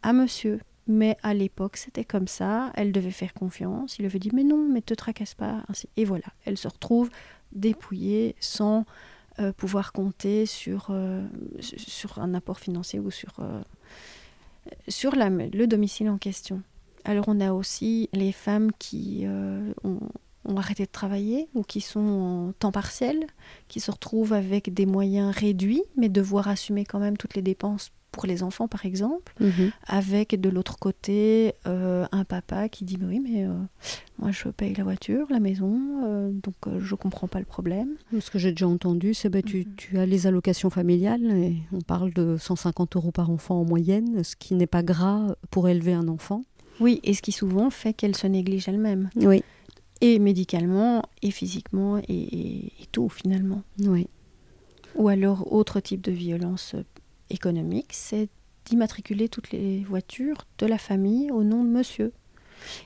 à 0.02 0.12
monsieur. 0.12 0.61
Mais 0.87 1.16
à 1.23 1.33
l'époque, 1.33 1.78
c'était 1.78 2.04
comme 2.04 2.28
ça, 2.28 2.71
elle 2.75 2.93
devait 2.93 3.11
faire 3.11 3.33
confiance. 3.33 3.97
Il 3.97 4.02
lui 4.02 4.07
avait 4.07 4.19
dit 4.19 4.31
Mais 4.35 4.45
non, 4.45 4.69
mais 4.69 4.83
te 4.83 4.93
tracasse 4.93 5.35
pas. 5.35 5.62
Et 5.97 6.04
voilà, 6.04 6.26
elle 6.45 6.59
se 6.59 6.69
retrouve 6.69 7.09
dépouillée 7.52 8.35
sans 8.38 8.85
euh, 9.38 9.52
pouvoir 9.52 9.93
compter 9.93 10.45
sur, 10.45 10.88
euh, 10.90 11.25
sur 11.61 12.19
un 12.19 12.35
apport 12.35 12.59
financier 12.59 12.99
ou 12.99 13.11
sur, 13.11 13.37
euh, 13.38 13.62
sur 14.88 15.14
le 15.16 15.66
domicile 15.66 16.11
en 16.11 16.19
question. 16.19 16.62
Alors 17.04 17.26
on 17.28 17.40
a 17.40 17.52
aussi 17.52 18.08
les 18.12 18.32
femmes 18.32 18.70
qui 18.78 19.25
ont, 19.26 20.00
ont, 20.44 20.56
arrêté 20.56 20.84
de 20.84 20.90
travailler 20.90 21.49
ou 21.54 21.62
qui 21.62 21.80
sont 21.80 22.00
en 22.00 22.52
temps 22.52 22.73
partiel, 22.73 23.26
qui 23.68 23.80
se 23.80 23.90
retrouvent 23.90 24.32
avec 24.32 24.73
des 24.73 24.87
moyens 24.87 25.34
réduits, 25.34 25.82
mais 25.96 26.08
devoir 26.08 26.49
assumer 26.49 26.84
quand 26.84 26.99
même 26.99 27.16
toutes 27.16 27.34
les 27.34 27.42
dépenses 27.42 27.90
pour 28.14 28.26
les 28.26 28.44
enfants 28.44 28.68
par 28.68 28.87
exemple, 28.87 29.34
mhm. 29.40 29.73
avec 29.87 30.40
de 30.40 30.49
l'autre 30.49 30.78
côté 30.78 31.54
euh, 31.66 32.06
un 32.12 32.25
papa 32.25 32.68
qui 32.68 32.84
dit 32.84 32.96
oui 33.02 33.18
mais 33.18 33.44
euh, 33.44 33.52
moi 34.18 34.30
je 34.30 34.49
paye 34.49 34.73
la 34.75 34.84
voiture, 34.84 35.26
la 35.30 35.40
maison, 35.40 36.04
euh, 36.04 36.30
donc 36.30 36.54
je 36.78 36.94
comprends 36.94 37.26
pas 37.26 37.40
le 37.40 37.44
problème. 37.44 37.96
Ce 38.20 38.30
que 38.30 38.38
j'ai 38.38 38.52
déjà 38.52 38.68
entendu, 38.68 39.14
c'est 39.14 39.28
bah, 39.28 39.42
tu, 39.42 39.66
mhm. 39.66 39.75
tu, 39.76 39.99
as 39.99 40.06
les 40.06 40.28
allocations 40.28 40.70
familiales, 40.70 41.25
et 41.32 41.56
on 41.73 41.80
parle 41.80 42.12
de 42.12 42.37
150 42.38 42.94
euros 42.94 43.11
par 43.11 43.30
enfant 43.30 43.61
en 43.61 43.64
moyenne, 43.64 44.23
ce 44.23 44.37
qui 44.37 44.54
n'est 44.54 44.68
pas 44.68 44.84
gras 44.84 45.34
pour 45.50 45.68
élever 45.68 45.92
un 45.92 46.06
enfant. 46.06 46.44
Oui, 46.81 47.00
et 47.04 47.14
ce 47.14 47.23
qui 47.23 47.33
souvent 47.33 47.71
fait 47.71 47.93
qu'elle 47.93 48.16
se 48.16 48.26
néglige 48.26 48.69
elle-même. 48.69 49.11
Oui. 49.16 49.43
Et 50.00 50.19
médicalement, 50.19 51.02
et 51.23 51.31
physiquement, 51.31 51.99
et, 51.99 52.02
et 52.09 52.87
tout 52.93 53.09
finalement. 53.09 53.62
Oui. 53.81 54.09
Ou 54.97 55.09
alors 55.09 55.52
autre 55.52 55.81
type 55.81 56.00
de 56.00 56.12
violence 56.12 56.75
économique, 57.31 57.93
c'est 57.93 58.28
d'immatriculer 58.64 59.28
toutes 59.28 59.50
les 59.50 59.81
voitures 59.85 60.47
de 60.59 60.66
la 60.66 60.78
famille 60.78 61.31
au 61.31 61.45
nom 61.45 61.64
de 61.64 61.69
monsieur. 61.69 62.12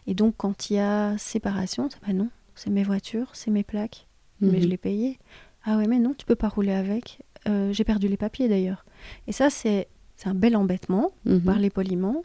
Et 0.06 0.14
donc, 0.14 0.34
quand 0.36 0.70
il 0.70 0.74
y 0.74 0.78
a 0.78 1.16
séparation, 1.18 1.88
c'est 1.90 2.00
pas 2.00 2.12
non, 2.12 2.30
c'est 2.54 2.70
mes 2.70 2.82
voitures, 2.82 3.30
c'est 3.34 3.50
mes 3.50 3.62
plaques, 3.62 4.08
mais 4.40 4.60
je 4.60 4.64
mhm. 4.64 4.70
les 4.70 4.76
payais. 4.76 5.18
Ah 5.64 5.76
ouais, 5.76 5.86
mais 5.86 5.98
non, 5.98 6.14
tu 6.16 6.26
peux 6.26 6.34
pas 6.34 6.48
rouler 6.48 6.72
avec. 6.72 7.20
Euh, 7.48 7.72
j'ai 7.72 7.84
perdu 7.84 8.08
les 8.08 8.16
papiers 8.16 8.48
d'ailleurs. 8.48 8.84
Et 9.26 9.32
ça, 9.32 9.50
c'est 9.50 9.88
un 10.24 10.34
bel 10.34 10.56
embêtement, 10.56 11.12
mhm. 11.24 11.42
par 11.42 11.58
les 11.58 11.70
poliment, 11.70 12.22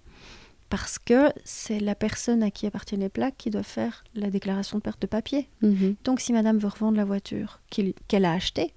parce 0.74 0.98
que 0.98 1.32
c'est 1.44 1.80
la 1.80 1.94
personne 1.94 2.42
à 2.42 2.50
qui 2.50 2.66
appartiennent 2.66 3.02
les 3.02 3.10
plaques 3.10 3.38
qui 3.38 3.52
doit 3.52 3.62
faire 3.62 4.04
la 4.16 4.32
déclaration 4.32 4.80
de 4.80 4.82
perte 4.82 5.00
de 5.04 5.06
papier. 5.06 5.48
Mhm. 5.62 5.98
Donc, 6.04 6.20
si 6.20 6.34
madame 6.34 6.58
veut 6.58 6.68
revendre 6.68 6.98
la 6.98 7.06
voiture 7.06 7.62
qu'elle 7.70 8.26
a 8.26 8.32
achetée, 8.32 8.74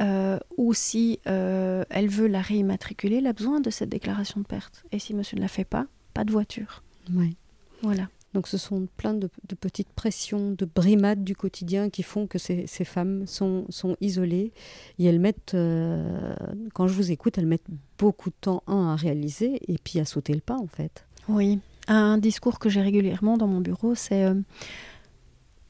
euh, 0.00 0.38
ou 0.56 0.72
si 0.72 1.20
euh, 1.26 1.84
elle 1.90 2.08
veut 2.08 2.26
la 2.26 2.40
réimmatriculer, 2.40 3.16
elle 3.16 3.26
a 3.26 3.34
besoin 3.34 3.60
de 3.60 3.68
cette 3.68 3.90
déclaration 3.90 4.40
de 4.40 4.46
perte. 4.46 4.82
Et 4.92 4.98
si 4.98 5.12
monsieur 5.12 5.36
ne 5.36 5.42
la 5.42 5.48
fait 5.48 5.66
pas, 5.66 5.84
pas 6.14 6.24
de 6.24 6.32
voiture. 6.32 6.82
Oui. 7.12 7.36
Voilà. 7.82 8.08
Donc 8.34 8.48
ce 8.48 8.58
sont 8.58 8.88
plein 8.96 9.14
de, 9.14 9.30
petites 9.60 9.92
pressions, 9.92 10.50
de 10.50 10.64
brimades 10.64 11.22
du 11.22 11.36
quotidien 11.36 11.88
qui 11.88 12.02
font 12.02 12.26
que 12.26 12.38
ces, 12.38 12.66
femmes 12.84 13.26
sont, 13.26 13.66
isolées. 14.00 14.52
Et 14.98 15.04
elles 15.04 15.20
mettent, 15.20 15.54
euh, 15.54 16.34
quand 16.74 16.88
je 16.88 16.94
vous 16.94 17.12
écoute, 17.12 17.38
elles 17.38 17.46
mettent 17.46 17.70
beaucoup 17.96 18.30
de 18.30 18.34
temps, 18.40 18.64
un, 18.66 18.88
à 18.88 18.96
réaliser 18.96 19.60
et 19.72 19.78
puis 19.82 20.00
à 20.00 20.04
sauter 20.04 20.34
le 20.34 20.40
pas 20.40 20.56
en 20.56 20.66
fait. 20.66 21.06
Oui. 21.28 21.60
Un 21.86 22.18
discours 22.18 22.58
que 22.58 22.68
j'ai 22.68 22.82
régulièrement 22.82 23.38
dans 23.38 23.46
mon 23.46 23.60
bureau, 23.60 23.94
c'est 23.94 24.26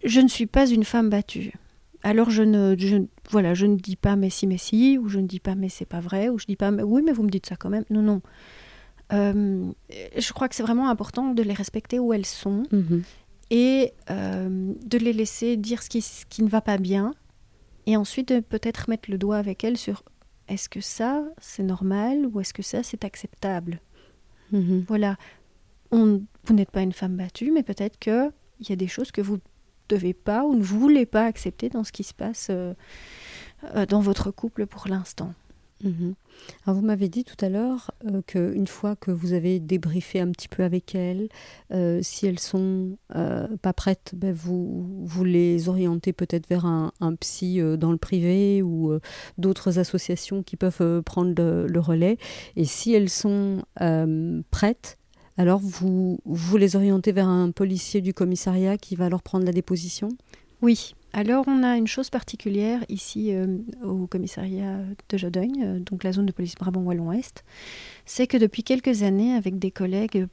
Je 0.03 0.21
ne 0.21 0.29
suis 0.29 0.47
pas 0.47 0.67
une 0.67 0.85
femme 0.85 1.11
battue 1.11 1.53
alors 2.05 2.29
je 2.29 2.43
ne, 2.43 2.77
voilà, 3.31 3.55
je 3.55 3.65
ne 3.65 3.77
dis 3.77 3.97
pas 3.97 4.15
mais 4.15 4.29
si, 4.29 4.47
mais 4.47 4.59
si, 4.59 4.99
ou 4.99 5.09
je 5.09 5.19
ne 5.19 5.27
dis 5.27 5.41
pas 5.41 5.55
mais 5.55 5.71
c'est 5.71 5.87
pas 5.87 6.01
vrai, 6.01 6.29
ou 6.29 6.39
je 6.39 6.45
dis 6.45 6.55
pas 6.55 6.71
mais 6.71 6.83
oui, 6.83 7.03
mais 7.03 7.13
vous 7.13 7.23
me 7.23 7.31
dites 7.31 7.47
ça 7.47 7.57
quand 7.57 7.71
même. 7.71 7.85
Non, 7.89 8.03
non. 8.03 8.21
Euh, 9.13 9.71
je 10.17 10.33
crois 10.33 10.49
que 10.49 10.55
c'est 10.55 10.63
vraiment 10.63 10.89
important 10.89 11.35
de 11.35 11.43
les 11.43 11.53
respecter 11.53 11.99
où 11.99 12.13
elles 12.13 12.25
sont 12.25 12.63
mhm. 12.73 13.03
et 13.51 13.93
euh, 14.11 14.73
de 14.83 14.99
les 14.99 15.13
laisser 15.13 15.57
dire 15.57 15.83
ce 15.83 15.91
qui, 15.91 16.01
ce 16.01 16.25
qui 16.25 16.43
ne 16.43 16.49
va 16.49 16.63
pas 16.63 16.79
bien 16.79 17.15
et 17.87 17.97
ensuite 17.97 18.41
peut-être 18.49 18.89
mettre 18.89 19.11
le 19.11 19.19
doigt 19.19 19.37
avec 19.37 19.63
elles 19.63 19.77
sur 19.77 20.05
est-ce 20.49 20.69
que 20.71 20.81
ça 20.81 21.23
c'est 21.39 21.63
normal 21.63 22.27
ou 22.27 22.41
est-ce 22.41 22.55
que 22.55 22.63
ça 22.63 22.83
c'est 22.83 23.05
acceptable? 23.05 23.81
Mhm. 24.53 24.85
Voilà. 24.89 25.17
On, 25.91 26.23
vous 26.45 26.55
n'êtes 26.55 26.71
pas 26.71 26.83
une 26.83 26.93
femme 26.93 27.17
battue, 27.17 27.51
mais 27.51 27.63
peut-être 27.63 27.99
qu'il 27.99 28.33
y 28.69 28.73
a 28.73 28.77
des 28.77 28.89
choses 28.89 29.13
que 29.13 29.21
vous 29.21 29.39
devez 29.89 30.15
pas 30.15 30.45
ou 30.45 30.55
ne 30.55 30.63
voulez 30.63 31.05
pas 31.07 31.27
accepter 31.27 31.69
dans 31.69 31.85
ce 31.85 31.93
qui 31.93 32.05
se 32.05 32.15
passe 32.15 32.49
euh, 32.51 32.75
dans 33.87 34.01
votre 34.01 34.31
couple 34.31 34.67
pour 34.67 34.89
l'instant. 34.89 35.35
Mhm. 35.85 36.15
vous 36.67 36.81
m'avez 36.81 37.09
dit 37.09 37.25
tout 37.25 37.37
à 37.45 37.49
l'heure 37.49 37.91
euh, 38.07 38.23
qu'une 38.27 38.67
fois 38.67 38.97
que 38.97 39.11
vous 39.11 39.35
avez 39.35 39.61
débriefé 39.61 40.19
un 40.19 40.31
petit 40.31 40.49
peu 40.49 40.65
avec 40.65 40.95
elles, 40.95 41.29
si 42.03 42.27
elles 42.27 42.39
sont 42.39 42.97
pas 43.09 43.73
prêtes, 43.73 44.13
ben 44.17 44.33
vous, 44.33 45.05
vous 45.05 45.25
les 45.25 45.69
orientez 45.69 46.13
peut-être 46.13 46.49
vers 46.49 46.65
un, 46.67 46.93
psy 47.21 47.61
dans 47.79 47.93
le 47.93 47.99
privé 47.99 48.63
ou 48.63 48.99
d'autres 49.39 49.79
associations 49.79 50.43
qui 50.43 50.57
peuvent 50.57 51.03
prendre 51.03 51.35
le, 51.35 51.81
relais. 51.81 52.19
Et 52.57 52.65
si 52.65 52.95
elles 52.95 53.11
sont 53.11 53.63
prêtes, 54.51 54.99
alors 55.37 55.61
vous, 55.61 56.19
vous 56.25 56.57
les 56.57 56.77
orientez 56.77 57.13
vers 57.13 57.29
un 57.29 57.51
policier 57.51 58.01
du 58.01 58.15
commissariat 58.15 58.79
qui 58.79 58.95
va 58.95 59.07
alors 59.07 59.23
prendre 59.23 59.45
la 59.45 59.53
déposition? 59.53 60.11
Oui. 60.63 60.95
Alors 61.17 61.45
on 61.47 61.63
a 61.63 61.77
une 61.77 61.87
chose 61.87 62.11
particulière 62.11 62.85
ici 62.89 63.33
euh, 63.33 63.59
au 63.85 64.09
commissariat 64.09 64.79
de 65.09 65.17
Jodogne, 65.17 65.63
euh, 65.65 65.79
donc 65.79 66.03
la 66.03 66.11
zone 66.11 66.27
de 66.27 66.33
police 66.33 66.57
Brabant-Wallon-Est, 66.57 67.45
c'est 68.05 68.27
que 68.27 68.37
depuis 68.37 68.65
quelques 68.65 69.05
années, 69.05 69.33
avec 69.33 69.61
des 69.61 69.71
collègues 69.71 70.27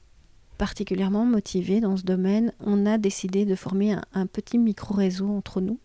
particulièrement 0.58 1.24
motivés 1.24 1.82
dans 1.82 1.98
ce 1.98 2.04
domaine, 2.04 2.52
on 2.62 2.88
a 2.88 2.98
décidé 2.98 3.46
de 3.46 3.54
former 3.54 3.96
un, 4.14 4.26
petit 4.26 4.58
micro-réseau 4.58 5.30
entre 5.30 5.62
nous 5.62 5.78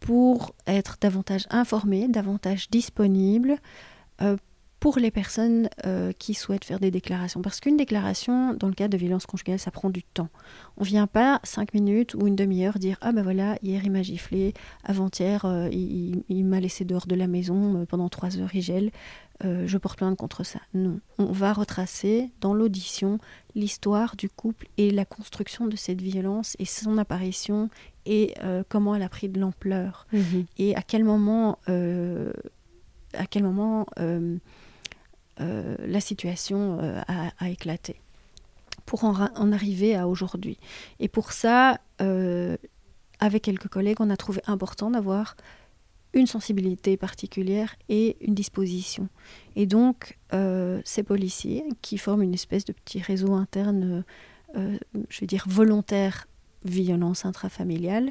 pour 0.00 0.54
être 0.66 0.96
davantage 0.98 1.46
informés, 1.50 2.08
davantage 2.08 2.70
disponibles, 2.70 3.58
euh, 4.22 4.38
pour 4.80 4.98
les 4.98 5.10
personnes 5.10 5.68
euh, 5.84 6.12
qui 6.18 6.32
souhaitent 6.32 6.64
faire 6.64 6.80
des 6.80 6.90
déclarations. 6.90 7.42
Parce 7.42 7.60
qu'une 7.60 7.76
déclaration, 7.76 8.54
dans 8.54 8.66
le 8.66 8.72
cas 8.72 8.88
de 8.88 8.96
violence 8.96 9.26
conjugale, 9.26 9.58
ça 9.58 9.70
prend 9.70 9.90
du 9.90 10.02
temps. 10.02 10.30
On 10.78 10.82
ne 10.82 10.86
vient 10.86 11.06
pas 11.06 11.38
cinq 11.44 11.74
minutes 11.74 12.14
ou 12.14 12.26
une 12.26 12.34
demi-heure 12.34 12.78
dire 12.78 12.96
Ah 13.02 13.12
ben 13.12 13.22
voilà, 13.22 13.58
hier 13.62 13.82
il 13.84 13.92
m'a 13.92 14.00
giflé, 14.00 14.54
avant-hier 14.82 15.44
euh, 15.44 15.68
il, 15.70 16.44
m'a 16.46 16.60
laissé 16.60 16.86
dehors 16.86 17.06
de 17.06 17.14
la 17.14 17.26
maison 17.26 17.82
euh, 17.82 17.84
pendant 17.84 18.08
trois 18.08 18.38
heures, 18.38 18.54
il 18.54 18.62
gèle, 18.62 18.90
je 19.42 19.78
porte 19.78 19.96
plainte 19.96 20.18
contre 20.18 20.44
ça. 20.44 20.60
Non. 20.74 21.00
On 21.18 21.32
va 21.32 21.54
retracer 21.54 22.30
dans 22.42 22.52
l'audition 22.52 23.18
l'histoire 23.54 24.14
du 24.16 24.28
couple 24.28 24.66
et 24.76 24.90
la 24.90 25.06
construction 25.06 25.66
de 25.66 25.76
cette 25.76 26.02
violence 26.02 26.56
et 26.58 26.66
son 26.66 26.98
apparition 26.98 27.70
et 28.04 28.34
comment 28.68 28.94
elle 28.94 29.02
a 29.02 29.08
pris 29.08 29.30
de 29.30 29.40
l'ampleur. 29.40 30.06
Mhm. 30.12 30.44
Et 30.58 30.76
à 30.76 30.82
quel 30.82 31.04
moment. 31.04 31.58
à 31.66 33.26
quel 33.30 33.42
moment 33.42 33.86
euh, 35.40 35.76
la 35.86 36.00
situation 36.00 36.78
euh, 36.80 37.00
a, 37.38 37.48
éclaté 37.48 38.00
pour 38.84 39.04
en, 39.04 39.52
arriver 39.52 39.94
à 39.94 40.08
aujourd'hui. 40.08 40.58
Et 40.98 41.08
pour 41.08 41.32
ça, 41.32 41.80
euh, 42.00 42.56
avec 43.20 43.42
quelques 43.44 43.68
collègues, 43.68 43.98
on 44.00 44.10
a 44.10 44.16
trouvé 44.16 44.40
important 44.46 44.90
d'avoir 44.90 45.36
une 46.12 46.26
sensibilité 46.26 46.96
particulière 46.96 47.76
et 47.88 48.16
une 48.20 48.34
disposition. 48.34 49.08
Et 49.54 49.66
donc, 49.66 50.18
ces 50.84 51.04
policiers, 51.04 51.62
qui 51.82 51.98
forment 51.98 52.22
une 52.22 52.34
espèce 52.34 52.64
de 52.64 52.72
petit 52.72 53.00
réseau 53.00 53.34
interne, 53.34 54.02
je 54.56 55.20
veux 55.20 55.26
dire 55.28 55.44
volontaire, 55.46 56.26
violence 56.64 57.24
intrafamiliale, 57.24 58.10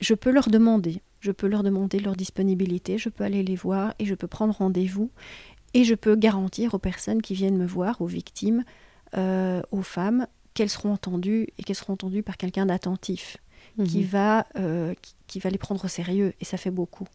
je 0.00 0.12
peux 0.12 0.30
leur 0.30 0.48
demander, 0.48 1.00
je 1.20 1.32
peux 1.32 1.46
leur 1.46 1.62
demander 1.62 1.98
leur 1.98 2.14
disponibilité, 2.14 2.98
je 2.98 3.08
peux 3.08 3.24
aller 3.24 3.42
les 3.42 3.56
voir 3.56 3.94
et 3.98 4.04
je 4.04 4.14
peux 4.14 4.26
prendre 4.26 4.54
rendez-vous 4.54 5.10
et 5.74 5.84
je 5.84 5.94
peux 5.94 6.14
garantir 6.14 6.74
aux 6.74 6.78
personnes 6.78 7.20
qui 7.20 7.34
viennent 7.34 7.58
me 7.58 7.66
voir, 7.66 8.00
aux 8.00 8.06
victimes, 8.06 8.64
euh, 9.16 9.60
aux 9.72 9.82
femmes, 9.82 10.26
qu'elles 10.54 10.70
seront 10.70 10.92
entendues 10.92 11.48
et 11.58 11.64
qu'elles 11.64 11.76
seront 11.76 11.94
entendues 11.94 12.22
par 12.22 12.36
quelqu'un 12.36 12.66
d'attentif, 12.66 13.36
qui, 13.84 13.98
mhm. 13.98 14.04
va, 14.04 14.46
euh, 14.56 14.94
qui, 15.26 15.40
va 15.40 15.50
les 15.50 15.58
prendre 15.58 15.84
au 15.84 15.88
sérieux. 15.88 16.32
Et 16.40 16.44
ça 16.44 16.56
fait 16.56 16.70
beaucoup. 16.70 17.08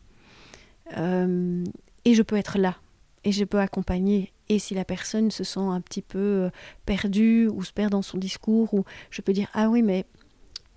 Euh, 0.97 1.63
et 2.03 2.13
je 2.13 2.21
peux 2.21 2.35
être 2.35 2.57
là. 2.57 2.75
Et 3.23 3.31
je 3.31 3.45
peux 3.45 3.59
accompagner. 3.59 4.33
Et 4.49 4.59
si 4.59 4.73
la 4.73 4.83
personne 4.83 5.31
se 5.31 5.43
sent 5.43 5.59
un 5.59 5.79
petit 5.79 6.01
peu 6.01 6.49
perdue 6.85 7.47
ou 7.47 7.63
se 7.63 7.71
perd 7.71 7.91
dans 7.91 8.01
son 8.01 8.17
discours, 8.17 8.73
ou 8.73 8.83
je 9.09 9.21
peux 9.21 9.31
dire 9.31 9.47
Ah 9.53 9.69
oui, 9.69 9.83
mais 9.83 10.05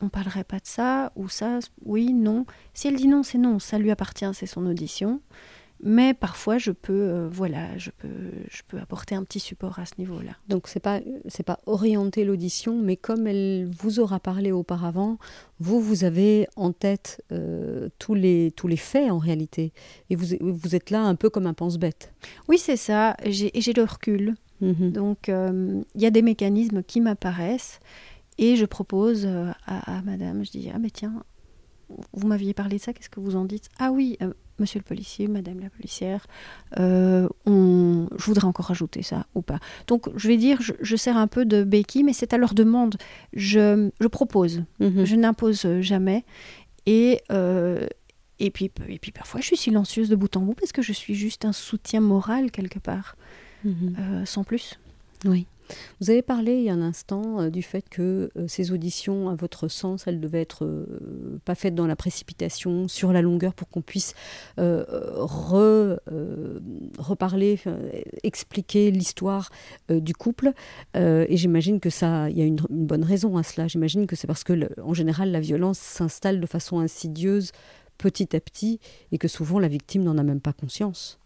on 0.00 0.08
parlerait 0.08 0.44
pas 0.44 0.58
de 0.58 0.66
ça, 0.66 1.12
ou 1.16 1.28
ça, 1.28 1.60
oui, 1.84 2.12
non. 2.12 2.44
Si 2.74 2.88
elle 2.88 2.96
dit 2.96 3.06
non, 3.06 3.22
c'est 3.22 3.38
non, 3.38 3.58
ça 3.58 3.78
lui 3.78 3.90
appartient, 3.90 4.26
c'est 4.34 4.46
son 4.46 4.66
audition. 4.66 5.20
Mais 5.84 6.14
parfois, 6.14 6.58
je 6.58 6.70
peux, 6.70 6.92
euh, 6.92 7.28
voilà, 7.28 7.76
je 7.76 7.90
peux, 7.90 8.30
je 8.48 8.62
peux 8.68 8.78
apporter 8.78 9.16
un 9.16 9.24
petit 9.24 9.40
support 9.40 9.80
à 9.80 9.84
ce 9.84 9.94
niveau-là. 9.98 10.36
Donc, 10.48 10.68
c'est 10.68 10.78
pas, 10.78 11.00
c'est 11.26 11.42
pas 11.42 11.58
orienter 11.66 12.24
l'audition, 12.24 12.80
mais 12.80 12.96
comme 12.96 13.26
elle 13.26 13.68
vous 13.80 13.98
aura 13.98 14.20
parlé 14.20 14.52
auparavant, 14.52 15.18
vous, 15.58 15.80
vous 15.80 16.04
avez 16.04 16.46
en 16.54 16.72
tête 16.72 17.24
euh, 17.32 17.88
tous 17.98 18.14
les, 18.14 18.52
tous 18.52 18.68
les 18.68 18.76
faits 18.76 19.10
en 19.10 19.18
réalité, 19.18 19.72
et 20.08 20.14
vous, 20.14 20.36
vous 20.40 20.76
êtes 20.76 20.90
là 20.90 21.02
un 21.02 21.16
peu 21.16 21.30
comme 21.30 21.48
un 21.48 21.54
pense-bête. 21.54 22.12
Oui, 22.48 22.58
c'est 22.58 22.76
ça. 22.76 23.16
J'ai, 23.26 23.56
et 23.58 23.60
j'ai 23.60 23.72
le 23.72 23.82
recul. 23.82 24.36
Mhm. 24.60 24.92
Donc, 24.92 25.28
euh, 25.28 25.82
il 25.96 26.00
y 26.00 26.06
a 26.06 26.10
des 26.10 26.22
mécanismes 26.22 26.84
qui 26.84 27.00
m'apparaissent, 27.00 27.80
et 28.38 28.54
je 28.54 28.66
propose 28.66 29.26
à, 29.26 29.54
à 29.66 30.02
Madame, 30.02 30.44
je 30.44 30.52
dis 30.52 30.70
ah 30.72 30.78
mais 30.78 30.90
tiens, 30.90 31.24
vous 32.12 32.26
m'aviez 32.26 32.54
parlé 32.54 32.76
de 32.76 32.82
ça, 32.82 32.92
qu'est-ce 32.92 33.10
que 33.10 33.20
vous 33.20 33.36
en 33.36 33.44
dites? 33.44 33.68
Ah 33.78 33.90
oui, 33.90 34.16
monsieur 34.58 34.78
le 34.78 34.84
policier, 34.84 35.28
madame 35.28 35.60
la 35.60 35.70
policière, 35.70 36.26
euh, 36.78 37.28
on, 37.46 38.08
je 38.16 38.24
voudrais 38.24 38.46
encore 38.46 38.66
rajouter 38.66 39.02
ça 39.02 39.26
ou 39.34 39.42
pas. 39.42 39.58
Donc 39.86 40.08
je 40.16 40.28
vais 40.28 40.36
dire, 40.36 40.58
je, 40.60 40.96
sers 40.96 41.16
un 41.16 41.26
peu 41.26 41.44
de 41.44 41.64
béquille, 41.64 42.04
mais 42.04 42.12
c'est 42.12 42.32
à 42.32 42.38
leur 42.38 42.54
demande. 42.54 42.96
Je, 43.32 43.90
propose, 44.08 44.62
mhm. 44.80 45.04
je 45.04 45.16
n'impose 45.16 45.66
jamais. 45.80 46.24
Et, 46.86 47.20
euh, 47.30 47.86
et, 48.38 48.50
puis, 48.50 48.70
et 48.88 48.98
puis 48.98 49.12
parfois 49.12 49.40
je 49.40 49.46
suis 49.46 49.56
silencieuse 49.56 50.08
de 50.08 50.16
bout 50.16 50.36
en 50.36 50.40
bout 50.40 50.54
parce 50.54 50.72
que 50.72 50.82
je 50.82 50.92
suis 50.92 51.14
juste 51.14 51.44
un 51.44 51.52
soutien 51.52 52.00
moral 52.00 52.50
quelque 52.50 52.78
part, 52.78 53.16
mhm. 53.64 53.96
euh, 53.98 54.24
sans 54.26 54.44
plus. 54.44 54.78
Oui. 55.24 55.46
Vous 56.00 56.10
avez 56.10 56.22
parlé 56.22 56.56
il 56.56 56.64
y 56.64 56.70
a 56.70 56.74
un 56.74 56.82
instant 56.82 57.40
euh, 57.40 57.50
du 57.50 57.62
fait 57.62 57.88
que 57.88 58.30
euh, 58.36 58.46
ces 58.48 58.72
auditions, 58.72 59.28
à 59.28 59.34
votre 59.34 59.68
sens, 59.68 60.06
elles 60.06 60.20
devaient 60.20 60.40
être 60.40 60.64
euh, 60.64 61.40
pas 61.44 61.54
faites 61.54 61.74
dans 61.74 61.86
la 61.86 61.96
précipitation, 61.96 62.88
sur 62.88 63.12
la 63.12 63.22
longueur, 63.22 63.54
pour 63.54 63.68
qu'on 63.68 63.82
puisse 63.82 64.14
reparler, 66.98 67.58
expliquer 68.22 68.90
l'histoire 68.90 69.50
du 69.88 70.14
couple. 70.14 70.52
et 70.94 71.36
j'imagine 71.36 71.80
que 71.80 71.90
ça, 71.90 72.30
il 72.30 72.38
y 72.38 72.42
a 72.42 72.44
une, 72.44 72.60
bonne 72.70 73.04
raison 73.04 73.36
à 73.36 73.42
cela. 73.42 73.68
J'imagine 73.68 74.06
que 74.06 74.16
c'est 74.16 74.26
parce 74.26 74.44
que, 74.44 74.68
en 74.80 74.94
général, 74.94 75.30
la 75.30 75.40
violence 75.40 75.78
s'installe 75.78 76.40
de 76.40 76.46
façon 76.46 76.80
insidieuse 76.80 77.52
petit 77.98 78.34
à 78.36 78.40
petit 78.40 78.80
et 79.12 79.18
que 79.18 79.28
souvent 79.28 79.58
la 79.58 79.68
victime 79.68 80.02
n'en 80.02 80.18
a 80.18 80.22
même 80.22 80.40
pas 80.40 80.52
conscience. 80.52 81.18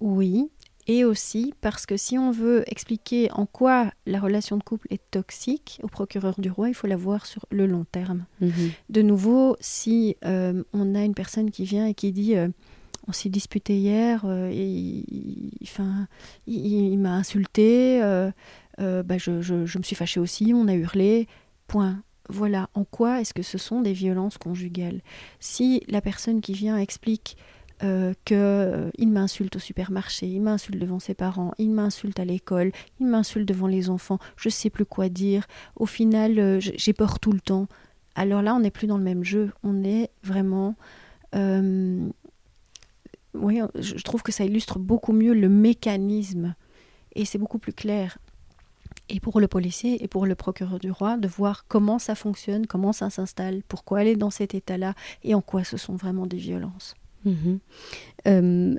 Oui, 0.00 0.50
et 0.86 1.04
aussi 1.04 1.54
parce 1.60 1.86
que 1.86 1.96
si 1.96 2.18
on 2.18 2.30
veut 2.30 2.64
expliquer 2.66 3.30
en 3.32 3.46
quoi 3.46 3.92
la 4.06 4.18
relation 4.18 4.56
de 4.56 4.62
couple 4.62 4.86
est 4.90 5.02
toxique 5.10 5.80
au 5.82 5.88
procureur 5.88 6.40
du 6.40 6.50
roi, 6.50 6.68
il 6.68 6.74
faut 6.74 6.86
la 6.86 6.96
voir 6.96 7.26
sur 7.26 7.46
le 7.50 7.66
long 7.66 7.84
terme. 7.84 8.26
Mhm. 8.40 8.70
De 8.90 9.02
nouveau, 9.02 9.56
si 9.60 10.16
euh, 10.24 10.62
on 10.72 10.94
a 10.94 11.04
une 11.04 11.14
personne 11.14 11.50
qui 11.50 11.64
vient 11.64 11.86
et 11.86 11.94
qui 11.94 12.12
dit 12.12 12.36
euh, 12.36 12.48
on 13.06 13.12
s'est 13.12 13.28
disputé 13.28 13.76
hier, 13.76 14.22
euh, 14.24 14.48
et, 14.52 14.64
il, 14.64 15.50
enfin, 15.62 16.08
il, 16.46 16.98
m'a 16.98 17.14
insulté, 17.14 18.00
bah, 18.78 19.18
je, 19.18 19.40
je, 19.40 19.78
me 19.78 19.82
suis 19.82 19.96
fâchée 19.96 20.20
aussi, 20.20 20.52
on 20.54 20.68
a 20.68 20.74
hurlé, 20.74 21.28
point. 21.66 22.02
Voilà, 22.28 22.70
en 22.74 22.84
quoi 22.84 23.20
est-ce 23.20 23.34
que 23.34 23.42
ce 23.42 23.58
sont 23.58 23.80
des 23.80 23.92
violences 23.92 24.38
conjugales? 24.38 25.00
Si 25.40 25.82
la 25.88 26.00
personne 26.00 26.40
qui 26.40 26.52
vient 26.52 26.78
explique 26.78 27.36
euh, 27.82 28.14
qu'il 28.24 28.36
euh, 28.36 28.90
m'insulte 29.06 29.56
au 29.56 29.58
supermarché, 29.58 30.28
il 30.28 30.40
m'insulte 30.40 30.78
devant 30.78 31.00
ses 31.00 31.14
parents, 31.14 31.52
il 31.58 31.70
m'insulte 31.72 32.20
à 32.20 32.24
l'école, 32.24 32.70
il 33.00 33.06
m'insulte 33.06 33.48
devant 33.48 33.66
les 33.66 33.90
enfants, 33.90 34.18
je 34.36 34.48
sais 34.48 34.70
plus 34.70 34.84
quoi 34.84 35.08
dire. 35.08 35.46
Au 35.74 35.86
final, 35.86 36.38
euh, 36.38 36.60
j'ai 36.60 36.92
peur 36.92 37.18
tout 37.18 37.32
le 37.32 37.40
temps. 37.40 37.66
Alors 38.14 38.40
là, 38.40 38.54
on 38.54 38.60
n'est 38.60 38.70
plus 38.70 38.86
dans 38.86 38.98
le 38.98 39.02
même 39.02 39.24
jeu. 39.24 39.50
On 39.64 39.82
est 39.82 40.10
vraiment. 40.22 40.76
Oui, 43.34 43.60
je 43.74 44.02
trouve 44.02 44.22
que 44.22 44.30
ça 44.30 44.44
illustre 44.44 44.78
beaucoup 44.78 45.14
mieux 45.14 45.32
le 45.32 45.48
mécanisme 45.48 46.54
et 47.14 47.24
c'est 47.24 47.38
beaucoup 47.38 47.58
plus 47.58 47.72
clair. 47.72 48.18
Et 49.08 49.18
pour 49.18 49.40
le 49.40 49.48
policier 49.48 50.04
et 50.04 50.08
pour 50.08 50.26
le 50.26 50.34
procureur 50.34 50.78
du 50.78 50.90
roi, 50.90 51.16
de 51.16 51.26
voir 51.26 51.66
comment 51.66 51.98
ça 51.98 52.14
fonctionne, 52.14 52.66
comment 52.66 52.92
ça 52.92 53.10
s'installe, 53.10 53.62
pourquoi 53.66 54.02
elle 54.02 54.08
est 54.08 54.16
dans 54.16 54.30
cet 54.30 54.54
état-là 54.54 54.94
et 55.22 55.34
en 55.34 55.40
quoi 55.40 55.64
ce 55.64 55.78
sont 55.78 55.96
vraiment 55.96 56.26
des 56.26 56.36
violences. 56.36 56.94
Mhm. 57.24 57.58
Euh, 58.26 58.74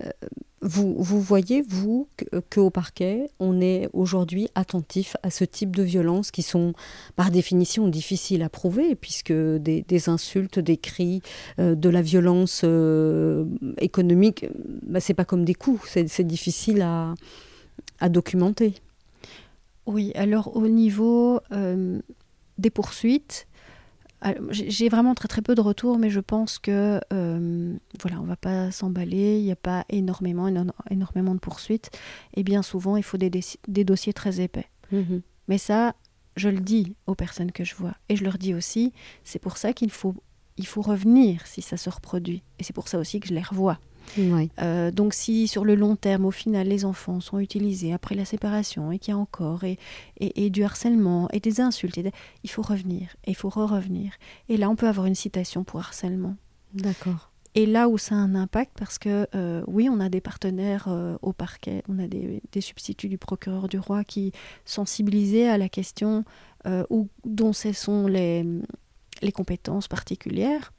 vous, 0.61 0.95
vous, 0.97 1.19
voyez, 1.21 1.61
vous, 1.61 2.07
qu'au 2.49 2.69
parquet, 2.69 3.29
on 3.39 3.59
est 3.59 3.89
aujourd'hui 3.91 4.47
attentif 4.55 5.17
à 5.21 5.29
ce 5.29 5.43
type 5.43 5.75
de 5.75 5.83
violences 5.83 6.31
qui 6.31 6.41
sont 6.41 6.73
par 7.17 7.31
définition 7.31 7.89
difficiles 7.89 8.41
à 8.43 8.49
prouver, 8.49 8.95
puisque 8.95 9.33
des, 9.33 10.09
insultes, 10.09 10.59
des 10.59 10.77
cris, 10.77 11.21
euh, 11.59 11.75
de 11.75 11.89
la 11.89 12.01
violence 12.01 12.61
euh, 12.63 13.45
économique, 13.79 14.45
bah, 14.83 15.01
c'est 15.01 15.13
pas 15.13 15.25
comme 15.25 15.43
des 15.43 15.55
coups, 15.55 15.81
c'est 16.07 16.27
difficile 16.27 16.81
à, 16.81 17.13
à, 17.99 18.07
documenter. 18.07 18.75
Oui, 19.85 20.13
alors 20.15 20.55
au 20.55 20.69
niveau 20.69 21.41
des 22.57 22.69
poursuites, 22.69 23.47
j'ai 24.49 24.89
vraiment 24.89 25.15
très 25.15 25.27
très 25.27 25.41
peu 25.41 25.55
de 25.55 25.61
retours, 25.61 25.99
mais 25.99 26.09
je 26.09 26.19
pense 26.19 26.59
que 26.59 26.99
euh, 27.11 27.75
voilà, 28.01 28.21
on 28.21 28.25
va 28.25 28.35
pas 28.35 28.71
s'emballer. 28.71 29.39
Il 29.39 29.43
n'y 29.43 29.51
a 29.51 29.57
pas 29.57 29.85
énormément 29.89 30.47
énormément 30.89 31.33
de 31.35 31.39
poursuites, 31.39 31.91
et 32.35 32.43
bien 32.43 32.61
souvent 32.61 32.97
il 32.97 33.03
faut 33.03 33.17
des, 33.17 33.31
des 33.67 33.83
dossiers 33.83 34.13
très 34.13 34.39
épais. 34.39 34.67
Mhm. 34.91 35.21
Mais 35.47 35.57
ça, 35.57 35.95
je 36.37 36.49
le 36.49 36.59
dis 36.59 36.95
aux 37.05 37.15
personnes 37.15 37.51
que 37.51 37.63
je 37.63 37.75
vois, 37.75 37.95
et 38.09 38.15
je 38.15 38.23
leur 38.23 38.37
dis 38.37 38.53
aussi, 38.53 38.93
c'est 39.23 39.39
pour 39.39 39.57
ça 39.57 39.73
qu'il 39.73 39.91
faut 39.91 40.15
il 40.57 40.67
faut 40.67 40.81
revenir 40.81 41.47
si 41.47 41.61
ça 41.61 41.77
se 41.77 41.89
reproduit, 41.89 42.43
et 42.59 42.63
c'est 42.63 42.73
pour 42.73 42.87
ça 42.87 42.99
aussi 42.99 43.19
que 43.19 43.27
je 43.27 43.33
les 43.33 43.41
revois. 43.41 43.79
Euh, 44.61 44.91
donc 44.91 45.13
si 45.13 45.47
sur 45.47 45.65
le 45.65 45.75
long 45.75 45.95
terme, 45.95 46.25
au 46.25 46.31
final, 46.31 46.67
les 46.67 46.85
enfants 46.85 47.19
sont 47.19 47.39
utilisés 47.39 47.93
après 47.93 48.15
la 48.15 48.25
séparation 48.25 48.91
et 48.91 48.99
qu'il 48.99 49.13
y 49.13 49.15
a 49.15 49.17
encore 49.17 49.63
et, 49.63 49.77
et, 50.19 50.49
du 50.49 50.63
harcèlement 50.63 51.29
et 51.31 51.39
des 51.39 51.61
insultes, 51.61 51.99
il 52.43 52.49
faut 52.49 52.61
revenir 52.61 53.15
et 53.25 53.31
il 53.31 53.35
faut 53.35 53.49
re-revenir. 53.49 54.13
Et 54.49 54.57
là, 54.57 54.69
on 54.69 54.75
peut 54.75 54.87
avoir 54.87 55.05
une 55.05 55.15
citation 55.15 55.63
pour 55.63 55.79
harcèlement. 55.79 56.35
D'accord. 56.73 57.31
Et 57.55 57.67
là 57.67 57.87
où 57.87 57.99
ça 57.99 58.15
a 58.15 58.17
un 58.17 58.33
impact, 58.33 58.71
parce 58.77 58.97
que 58.97 59.27
euh, 59.35 59.63
oui, 59.67 59.87
on 59.87 59.99
a 59.99 60.09
des 60.09 60.21
partenaires 60.21 60.87
euh, 60.87 61.17
au 61.21 61.33
parquet, 61.33 61.83
on 61.87 61.99
a 61.99 62.07
des, 62.07 62.41
des, 62.51 62.61
substituts 62.61 63.09
du 63.09 63.19
procureur 63.19 63.67
du 63.67 63.77
roi 63.77 64.03
qui 64.03 64.31
sensibilisés 64.65 65.47
à 65.47 65.57
la 65.57 65.69
question 65.69 66.25
ou 66.89 67.09
dont 67.25 67.51
ce 67.51 67.73
sont 67.73 68.07
les, 68.07 68.45
les 69.21 69.31
compétences 69.31 69.87
particulières 69.87 70.72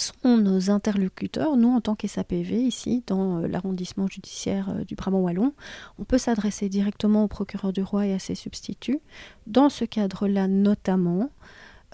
sont 0.00 0.36
nos 0.36 0.70
interlocuteurs. 0.70 1.56
Nous, 1.56 1.68
en 1.68 1.80
tant 1.80 1.94
qu'SAPV, 1.94 2.62
ici, 2.62 3.02
dans 3.06 3.38
euh, 3.38 3.48
l'arrondissement 3.48 4.06
judiciaire 4.06 4.70
euh, 4.70 4.84
du 4.84 4.94
Brabant-Wallon, 4.94 5.52
on 5.98 6.04
peut 6.04 6.18
s'adresser 6.18 6.68
directement 6.68 7.24
au 7.24 7.28
procureur 7.28 7.72
du 7.72 7.82
roi 7.82 8.06
et 8.06 8.14
à 8.14 8.18
ses 8.18 8.34
substituts. 8.34 9.00
Dans 9.46 9.68
ce 9.68 9.84
cadre-là, 9.84 10.48
notamment, 10.48 11.30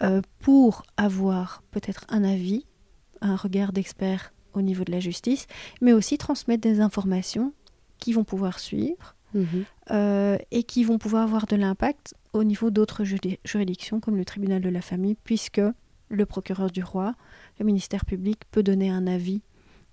euh, 0.03 0.23
pour 0.40 0.83
avoir 0.97 1.62
peut-être 1.71 2.05
un 2.09 2.25
avis, 2.25 2.67
un 3.21 3.37
regard 3.37 3.73
d'expert 3.73 4.33
au 4.53 4.62
niveau 4.62 4.85
de 4.85 4.93
la 4.93 5.01
justice, 5.01 5.47
mais 5.81 5.93
aussi 5.93 6.19
transmettre 6.19 6.62
des 6.62 6.81
informations 6.81 7.53
qui 7.99 8.12
vont 8.12 8.25
pouvoir 8.25 8.61
suivre 8.61 9.17
mhm. 9.35 9.64
et 10.51 10.62
qui 10.62 10.85
vont 10.85 10.99
pouvoir 10.99 11.23
avoir 11.25 11.47
de 11.47 11.57
l'impact 11.57 12.14
au 12.33 12.45
niveau 12.45 12.71
d'autres 12.71 13.05
juridictions 13.45 13.99
comme 13.99 14.17
le 14.17 14.25
tribunal 14.25 14.61
de 14.61 14.69
la 14.69 14.83
famille, 14.83 15.17
puisque 15.25 15.61
le 16.09 16.27
procureur 16.27 16.71
du 16.71 16.83
roi 16.83 17.14
le 17.59 17.64
ministère 17.64 18.05
public 18.05 18.40
peut 18.51 18.62
donner 18.62 18.90
un 18.90 19.07
avis 19.07 19.43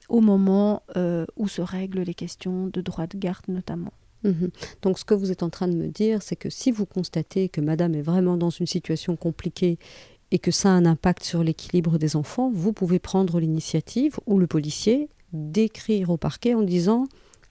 au 0.10 0.22
moment 0.22 0.84
euh, 0.98 1.26
où 1.38 1.48
se 1.48 1.62
règlent 1.62 2.02
les 2.02 2.14
questions 2.14 2.68
de 2.68 2.82
droit 2.82 3.08
de 3.08 3.18
garde 3.18 3.48
notamment. 3.48 3.94
Mhm. 4.24 4.50
Donc 4.82 5.00
ce 5.00 5.06
que 5.06 5.14
vous 5.14 5.32
êtes 5.32 5.44
en 5.44 5.50
train 5.50 5.68
de 5.68 5.76
me 5.76 5.88
dire, 5.88 6.22
c'est 6.22 6.36
que 6.36 6.50
si 6.50 6.72
vous 6.72 6.86
constatez 6.86 7.50
que 7.50 7.62
Madame 7.62 7.96
est 7.96 8.02
vraiment 8.02 8.38
dans 8.38 8.50
une 8.50 8.68
situation 8.68 9.16
compliquée 9.16 9.80
et 10.32 10.40
que 10.40 10.52
ça 10.52 10.70
a 10.70 10.74
un 10.74 10.86
impact 10.86 11.24
sur 11.24 11.44
l'équilibre 11.44 11.98
des 11.98 12.16
enfants, 12.16 12.52
vous 12.54 12.74
pouvez 12.74 13.00
prendre 13.00 13.40
l'initiative 13.40 14.20
ou 14.26 14.40
le 14.40 14.48
policier 14.48 15.10
d'écrire 15.34 16.10
au 16.10 16.18
parquet 16.18 16.54
en 16.54 16.62
disant 16.62 17.08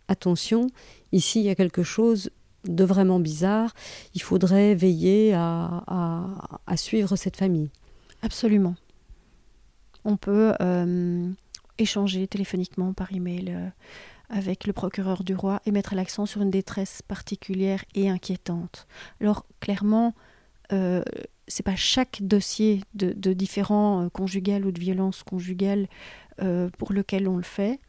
attention, 0.09 0.69
ici 1.13 1.41
il 1.41 1.47
y 1.47 1.51
a 1.51 1.55
quelque 1.55 1.83
chose 1.83 2.31
de 2.65 2.85
vraiment 2.85 3.21
bizarre, 3.21 3.75
il 4.15 4.23
faudrait 4.23 4.75
veiller 4.75 5.33
à 5.35 6.77
suivre 6.77 7.17
cette 7.17 7.37
famille. 7.37 7.71
Absolument. 8.23 8.75
On 10.05 10.17
peut 10.17 10.55
euh, 10.61 11.31
échanger 11.79 12.27
téléphoniquement 12.27 12.93
par 12.93 13.13
email 13.13 13.47
euh, 13.51 13.69
avec 14.29 14.67
le 14.67 14.73
procureur 14.73 15.25
du 15.25 15.35
roi 15.35 15.61
et 15.67 15.71
mettre 15.71 15.95
l'accent 15.95 16.27
sur 16.27 16.43
une 16.43 16.51
détresse 16.51 17.03
particulière 17.03 17.85
et 17.95 18.09
inquiétante. 18.09 18.87
Alors 19.21 19.47
clairement, 19.61 20.15
euh, 20.73 21.03
c'est 21.49 21.65
pas 21.65 21.77
chaque 21.77 22.23
dossier 22.23 22.83
de, 22.95 23.33
différents 23.33 24.09
conjugal 24.11 24.65
ou 24.65 24.73
de 24.73 24.81
violence 24.81 25.23
conjugale 25.23 25.89
pour 26.79 26.95
lequel 26.95 27.29
on 27.29 27.37
le 27.37 27.43
fait, 27.43 27.81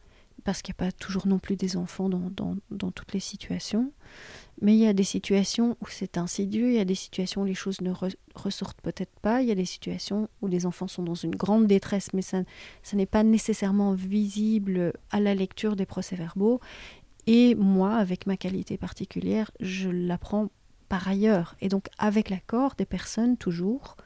parce 0.44 0.60
qu'il 0.60 0.74
n'y 0.78 0.84
a 0.84 0.90
pas 0.90 0.92
toujours 0.92 1.26
non 1.26 1.38
plus 1.38 1.56
des 1.56 1.78
enfants 1.78 2.10
dans, 2.10 2.90
toutes 2.90 3.14
les 3.14 3.20
situations. 3.20 3.92
Mais 4.60 4.74
il 4.74 4.78
y 4.78 4.86
a 4.86 4.92
des 4.92 5.04
situations 5.04 5.76
où 5.80 5.86
c'est 5.88 6.18
insidieux, 6.18 6.68
il 6.68 6.74
y 6.74 6.80
a 6.80 6.84
des 6.84 6.94
situations 6.94 7.42
où 7.42 7.44
les 7.44 7.54
choses 7.54 7.80
ne 7.80 7.92
ressortent 8.34 8.80
peut-être 8.80 9.18
pas, 9.20 9.42
il 9.42 9.48
y 9.48 9.50
a 9.50 9.56
des 9.56 9.64
situations 9.64 10.28
où 10.40 10.46
les 10.46 10.66
enfants 10.66 10.88
sont 10.88 11.02
dans 11.02 11.14
une 11.14 11.34
grande 11.34 11.66
détresse, 11.66 12.12
mais 12.12 12.22
ça, 12.22 12.42
n'est 12.92 13.06
pas 13.06 13.24
nécessairement 13.24 13.92
visible 13.92 14.92
à 15.10 15.20
la 15.20 15.34
lecture 15.34 15.74
des 15.74 15.86
procès-verbaux. 15.86 16.60
Et 17.26 17.54
moi, 17.54 17.94
avec 17.94 18.26
ma 18.26 18.36
qualité 18.36 18.76
particulière, 18.76 19.50
je 19.60 19.88
l'apprends 19.88 20.48
par 20.88 21.08
ailleurs. 21.08 21.56
Et 21.60 21.68
donc, 21.68 21.88
avec 21.98 22.28
l'accord 22.30 22.74
des 22.76 22.84
personnes, 22.84 23.36
toujours, 23.36 23.96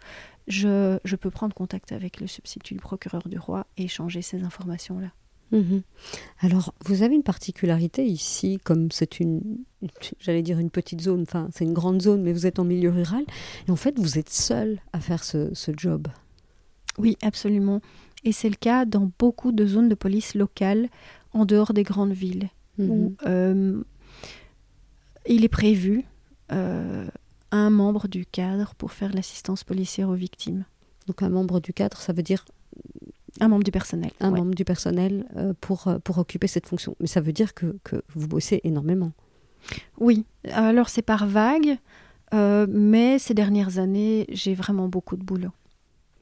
je, 0.47 0.99
je, 1.05 1.17
peux 1.17 1.31
prendre 1.31 1.55
contact 1.55 1.93
avec 1.93 2.21
le 2.21 2.27
substitut 2.27 2.75
du 2.75 2.81
procureur 2.81 3.27
du 3.27 3.39
roi 3.39 3.67
et 3.77 3.85
échanger 3.85 4.23
ces 4.23 4.45
informations-là. 4.45 5.09
Mhm. 5.53 5.83
Alors, 6.41 6.75
vous 6.85 7.03
avez 7.03 7.15
une 7.15 7.23
particularité 7.23 8.05
ici, 8.05 8.59
comme 8.65 8.91
c'est 8.91 9.21
une, 9.21 9.59
j'allais 10.19 10.43
dire 10.43 10.59
une 10.59 10.71
petite 10.71 11.01
zone, 11.01 11.23
enfin 11.23 11.49
c'est 11.53 11.65
une 11.65 11.73
grande 11.73 12.03
zone, 12.03 12.23
mais 12.23 12.33
vous 12.33 12.47
êtes 12.47 12.59
en 12.59 12.65
milieu 12.65 12.91
rural, 12.91 13.25
et 13.69 13.71
en 13.71 13.77
fait 13.77 13.99
vous 13.99 14.19
êtes 14.19 14.31
seul 14.31 14.81
à 14.93 15.01
faire 15.01 15.23
ce, 15.23 15.55
ce 15.55 15.71
job. 15.77 16.09
Oui, 16.99 17.17
absolument. 17.23 17.81
Et 18.25 18.33
c'est 18.33 18.49
le 18.49 18.57
cas 18.57 18.85
dans 18.85 19.11
beaucoup 19.19 19.53
de 19.53 19.67
zones 19.67 19.89
de 19.89 19.95
police 19.95 20.35
locales 20.35 20.89
en 21.33 21.45
dehors 21.45 21.73
des 21.73 21.85
grandes 21.85 22.13
villes, 22.13 22.49
où 22.79 23.11
mhm. 23.11 23.17
euh, 23.27 23.83
il 25.29 25.45
est 25.45 25.49
prévu 25.49 26.05
euh, 26.53 27.07
un 27.51 27.71
membre 27.71 28.09
du 28.09 28.27
cadre 28.27 28.75
pour 28.75 28.93
faire 28.93 29.13
l'assistance 29.13 29.65
policière 29.65 30.09
aux 30.09 30.15
victimes. 30.15 30.65
Donc 31.07 31.23
un 31.23 31.29
membre 31.29 31.61
du 31.61 31.73
cadre, 31.73 31.99
ça 31.99 32.13
veut 32.13 32.23
dire 32.23 32.45
un 33.41 33.49
membre 33.49 33.65
du 33.65 33.71
personnel. 33.71 34.11
Un 34.21 34.31
membre 34.31 34.55
du 34.55 34.65
personnel 34.65 35.27
euh, 35.37 35.53
pour, 35.61 35.89
euh, 35.89 35.99
pour 35.99 36.19
occuper 36.19 36.47
cette 36.47 36.67
fonction. 36.67 36.97
Mais 37.01 37.07
ça 37.07 37.21
veut 37.21 37.33
dire 37.33 37.55
que, 37.55 37.77
que 37.85 38.03
vous 38.15 38.29
bossez 38.29 38.61
énormément. 38.65 39.13
Oui, 39.99 40.25
alors 40.53 40.89
c'est 40.89 41.03
par 41.03 41.27
vague, 41.27 41.79
euh, 42.35 42.67
mais 42.69 43.19
ces 43.19 43.35
dernières 43.35 43.79
années, 43.79 44.27
j'ai 44.29 44.55
vraiment 44.55 44.89
beaucoup 44.89 45.17
de 45.17 45.25
boulot. 45.25 45.51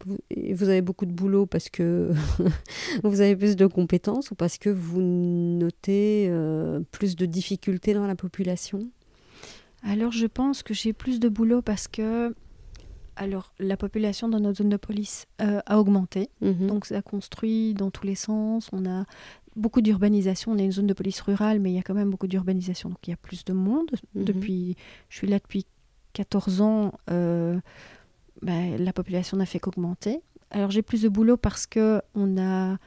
Vous, 0.06 0.18
vous 0.52 0.68
avez 0.68 0.82
beaucoup 0.82 1.06
de 1.06 1.12
boulot 1.12 1.46
parce 1.46 1.68
que 1.68 2.12
vous 3.04 3.20
avez 3.20 3.36
plus 3.36 3.56
de 3.56 3.66
compétences 3.66 4.30
ou 4.30 4.34
parce 4.34 4.58
que 4.58 4.70
vous 4.70 5.02
notez 5.02 6.30
plus 6.90 7.16
de 7.16 7.26
difficultés 7.26 7.94
dans 7.94 8.06
la 8.06 8.14
population? 8.14 8.88
Alors 9.82 10.12
je 10.12 10.26
pense 10.26 10.62
que 10.62 10.72
j'ai 10.72 10.94
plus 10.94 11.20
de 11.20 11.28
boulot 11.28 11.60
parce 11.60 11.88
que 11.88 12.34
alors, 13.16 13.52
la 13.58 13.76
population 13.76 14.28
dans 14.28 14.40
notre 14.40 14.58
zone 14.58 14.68
de 14.68 14.76
police 14.76 15.26
euh, 15.40 15.60
a 15.66 15.78
augmenté. 15.78 16.30
Mhm. 16.40 16.66
Donc, 16.66 16.86
ça 16.86 17.02
construit 17.02 17.74
dans 17.74 17.90
tous 17.90 18.06
les 18.06 18.14
sens. 18.14 18.68
On 18.72 18.86
a 18.86 19.04
beaucoup 19.56 19.80
d'urbanisation. 19.80 20.52
On 20.52 20.58
est 20.58 20.64
une 20.64 20.72
zone 20.72 20.86
de 20.86 20.94
police 20.94 21.20
rurale, 21.20 21.60
mais 21.60 21.70
il 21.70 21.74
y 21.74 21.78
a 21.78 21.82
quand 21.82 21.94
même 21.94 22.10
beaucoup 22.10 22.26
d'urbanisation. 22.26 22.88
Donc, 22.88 22.98
il 23.06 23.10
y 23.10 23.14
a 23.14 23.16
plus 23.16 23.44
de 23.44 23.52
monde. 23.52 23.90
Mhm. 24.14 24.24
Depuis, 24.24 24.76
je 25.08 25.16
suis 25.16 25.26
là 25.26 25.38
depuis 25.38 25.66
14 26.12 26.60
ans. 26.60 26.92
Euh, 27.10 27.58
ben, 28.42 28.82
la 28.82 28.92
population 28.92 29.36
n'a 29.36 29.46
fait 29.46 29.60
qu'augmenter. 29.60 30.20
Alors, 30.50 30.70
j'ai 30.70 30.82
plus 30.82 31.02
de 31.02 31.08
boulot 31.08 31.36
parce 31.36 31.66
que 31.66 32.02
on 32.14 32.36
a 32.38 32.78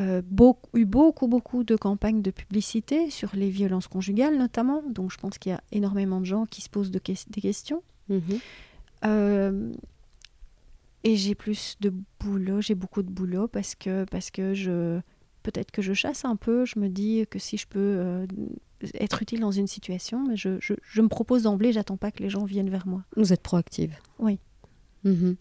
euh, 0.00 0.22
beaucoup, 0.24 0.78
eu 0.78 0.86
beaucoup, 0.86 1.28
beaucoup 1.28 1.64
de 1.64 1.76
campagnes 1.76 2.22
de 2.22 2.30
publicité 2.30 3.10
sur 3.10 3.30
les 3.34 3.50
violences 3.50 3.88
conjugales, 3.88 4.38
notamment. 4.38 4.82
Donc, 4.88 5.12
je 5.12 5.18
pense 5.18 5.38
qu'il 5.38 5.52
y 5.52 5.54
a 5.54 5.62
énormément 5.72 6.20
de 6.20 6.26
gens 6.26 6.46
qui 6.46 6.62
se 6.62 6.70
posent 6.70 6.90
des 6.90 7.00
questions. 7.00 7.82
Mhm. 8.08 8.40
Euh, 9.04 9.72
et 11.04 11.16
j'ai 11.16 11.34
plus 11.34 11.76
de 11.80 11.92
boulot, 12.20 12.60
j'ai 12.60 12.74
beaucoup 12.74 13.02
de 13.02 13.10
boulot 13.10 13.48
parce 13.48 13.74
que, 13.74 14.04
parce 14.04 14.30
que 14.30 14.52
je, 14.54 15.00
peut-être 15.42 15.70
que 15.70 15.82
je 15.82 15.92
chasse 15.92 16.24
un 16.24 16.36
peu. 16.36 16.64
Je 16.64 16.78
me 16.78 16.88
dis 16.88 17.24
que 17.30 17.38
si 17.38 17.56
je 17.56 17.66
peux 17.66 17.78
euh, 17.78 18.26
être 18.94 19.22
utile 19.22 19.40
dans 19.40 19.50
une 19.50 19.66
situation, 19.66 20.24
mais 20.26 20.36
je, 20.36 20.58
je, 20.60 20.74
je 20.82 21.00
me 21.00 21.08
propose 21.08 21.44
d'emblée, 21.44 21.72
j'attends 21.72 21.96
pas 21.96 22.10
que 22.10 22.22
les 22.22 22.30
gens 22.30 22.44
viennent 22.44 22.70
vers 22.70 22.86
moi. 22.86 23.04
Vous 23.16 23.32
êtes 23.32 23.42
proactive. 23.42 23.94
Oui. 24.18 24.38
Mhm. 25.02 25.36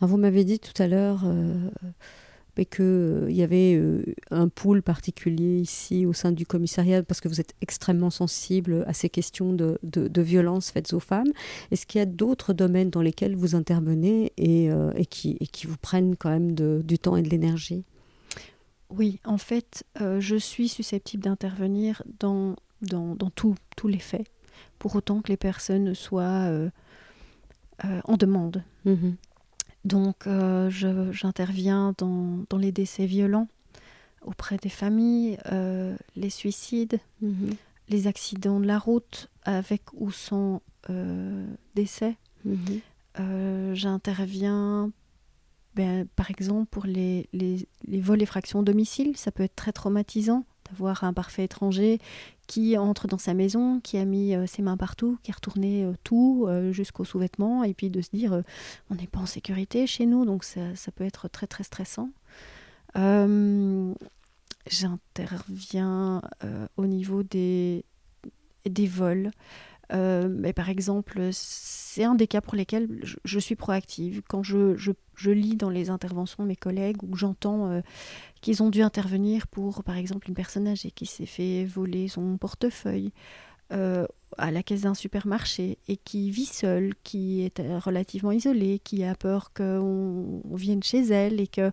vous 0.00 0.16
m'avez 0.16 0.42
dit 0.42 0.58
tout 0.58 0.82
à 0.82 0.88
l'heure 0.88 1.22
euh, 1.24 1.70
mais 2.56 2.64
qu'il 2.64 2.84
euh, 2.84 3.30
y 3.30 3.42
avait 3.42 3.74
euh, 3.74 4.02
un 4.30 4.48
pool 4.48 4.82
particulier 4.82 5.58
ici 5.58 6.06
au 6.06 6.12
sein 6.12 6.32
du 6.32 6.46
commissariat 6.46 7.02
parce 7.02 7.20
que 7.20 7.28
vous 7.28 7.40
êtes 7.40 7.54
extrêmement 7.60 8.10
sensible 8.10 8.84
à 8.86 8.92
ces 8.92 9.08
questions 9.08 9.52
de, 9.52 9.78
de, 9.82 10.22
violences 10.22 10.70
faites 10.70 10.92
aux 10.92 11.00
femmes. 11.00 11.32
Est-ce 11.70 11.86
qu'il 11.86 11.98
y 11.98 12.02
a 12.02 12.06
d'autres 12.06 12.52
domaines 12.52 12.90
dans 12.90 13.02
lesquels 13.02 13.36
vous 13.36 13.54
intervenez 13.54 14.32
et, 14.36 14.70
euh, 14.70 14.92
et, 14.96 15.06
qui, 15.06 15.36
et 15.40 15.46
qui 15.46 15.66
vous 15.66 15.76
prennent 15.76 16.16
quand 16.16 16.30
même 16.30 16.54
du 16.54 16.98
temps 16.98 17.16
et 17.16 17.22
de 17.22 17.28
l'énergie? 17.28 17.84
Oui, 18.90 19.18
en 19.24 19.38
fait, 19.38 19.84
je 19.98 20.36
suis 20.36 20.68
susceptible 20.68 21.24
d'intervenir 21.24 22.02
dans, 22.20 22.54
dans, 22.80 23.16
dans 23.16 23.30
tous 23.30 23.88
les 23.88 23.98
faits, 23.98 24.26
pour 24.78 24.94
autant 24.94 25.20
que 25.20 25.28
les 25.28 25.36
personnes 25.36 25.94
soient 25.94 26.48
en 27.82 28.16
demande. 28.16 28.62
Mmh 28.84 29.14
donc 29.84 30.26
euh, 30.26 30.70
j'interviens 30.70 31.94
dans, 31.98 32.44
dans, 32.48 32.58
les 32.58 32.72
décès 32.72 33.06
violents 33.06 33.48
auprès 34.22 34.56
des 34.56 34.70
familles, 34.70 35.38
euh, 35.52 35.94
les 36.16 36.30
suicides, 36.30 36.98
mhm. 37.20 37.54
les 37.88 38.06
accidents 38.06 38.60
de 38.60 38.66
la 38.66 38.78
route 38.78 39.28
avec 39.44 39.82
ou 39.92 40.10
sans 40.10 40.62
euh, 40.90 41.46
décès. 41.74 42.16
Mhm. 42.44 43.74
J'interviens 43.74 44.90
ben, 45.76 46.06
par 46.16 46.30
exemple 46.30 46.66
pour 46.70 46.86
les, 46.86 47.28
les, 47.32 47.68
les 47.86 48.00
vols 48.00 48.22
et 48.22 48.26
fractions 48.26 48.62
domicile, 48.62 49.16
ça 49.16 49.30
peut 49.32 49.42
être 49.42 49.56
très 49.56 49.72
traumatisant 49.72 50.44
d'avoir 50.70 51.04
un 51.04 51.12
parfait 51.12 51.44
étranger 51.44 51.98
qui 52.46 52.76
entre 52.76 53.08
dans 53.08 53.18
sa 53.18 53.34
maison, 53.34 53.80
qui 53.80 53.96
a 53.98 54.04
mis 54.04 54.34
euh, 54.34 54.46
ses 54.46 54.62
mains 54.62 54.76
partout, 54.76 55.18
qui 55.22 55.30
a 55.30 55.34
retourné 55.34 55.84
euh, 55.84 55.92
tout 56.04 56.44
euh, 56.46 56.72
jusqu'aux 56.72 57.04
sous-vêtements, 57.04 57.64
et 57.64 57.74
puis 57.74 57.90
de 57.90 58.00
se 58.00 58.10
dire 58.12 58.42
on 58.90 58.94
n'est 58.94 59.06
pas 59.06 59.20
en 59.20 59.26
sécurité 59.26 59.86
chez 59.86 60.06
nous, 60.06 60.24
donc 60.24 60.44
ça, 60.44 60.60
peut 60.94 61.04
être 61.04 61.28
très 61.28 61.46
très 61.46 61.64
stressant. 61.64 62.10
J'interviens 64.66 66.22
au 66.76 66.86
niveau 66.86 67.22
des, 67.22 67.84
des 68.64 68.86
vols. 68.86 69.30
Euh, 69.92 70.28
mais 70.30 70.52
par 70.52 70.70
exemple, 70.70 71.28
c'est 71.32 72.04
un 72.04 72.14
des 72.14 72.26
cas 72.26 72.40
pour 72.40 72.54
lesquels 72.54 72.88
je, 73.24 73.38
suis 73.38 73.56
proactive. 73.56 74.22
Quand 74.28 74.42
je, 74.42 74.76
je, 74.76 75.30
lis 75.30 75.56
dans 75.56 75.70
les 75.70 75.90
interventions 75.90 76.42
de 76.42 76.48
mes 76.48 76.56
collègues 76.56 77.02
ou 77.02 77.16
j'entends 77.16 77.70
euh, 77.70 77.80
qu'ils 78.40 78.62
ont 78.62 78.70
dû 78.70 78.82
intervenir 78.82 79.46
pour, 79.46 79.84
par 79.84 79.96
exemple, 79.96 80.28
une 80.28 80.34
personne 80.34 80.66
âgée 80.66 80.90
qui 80.90 81.06
s'est 81.06 81.26
fait 81.26 81.64
voler 81.64 82.08
son 82.08 82.36
portefeuille 82.38 83.12
euh, 83.72 84.06
à 84.36 84.50
la 84.50 84.62
caisse 84.62 84.82
d'un 84.82 84.94
supermarché 84.94 85.78
et 85.88 85.96
qui 85.96 86.30
vit 86.30 86.46
seule, 86.46 86.94
qui 87.02 87.42
est 87.42 87.60
relativement 87.78 88.32
isolée, 88.32 88.80
qui 88.82 89.04
a 89.04 89.14
peur 89.14 89.52
qu'on 89.52 90.42
vienne 90.52 90.82
chez 90.82 91.02
elle 91.06 91.40
et 91.40 91.46
que, 91.46 91.70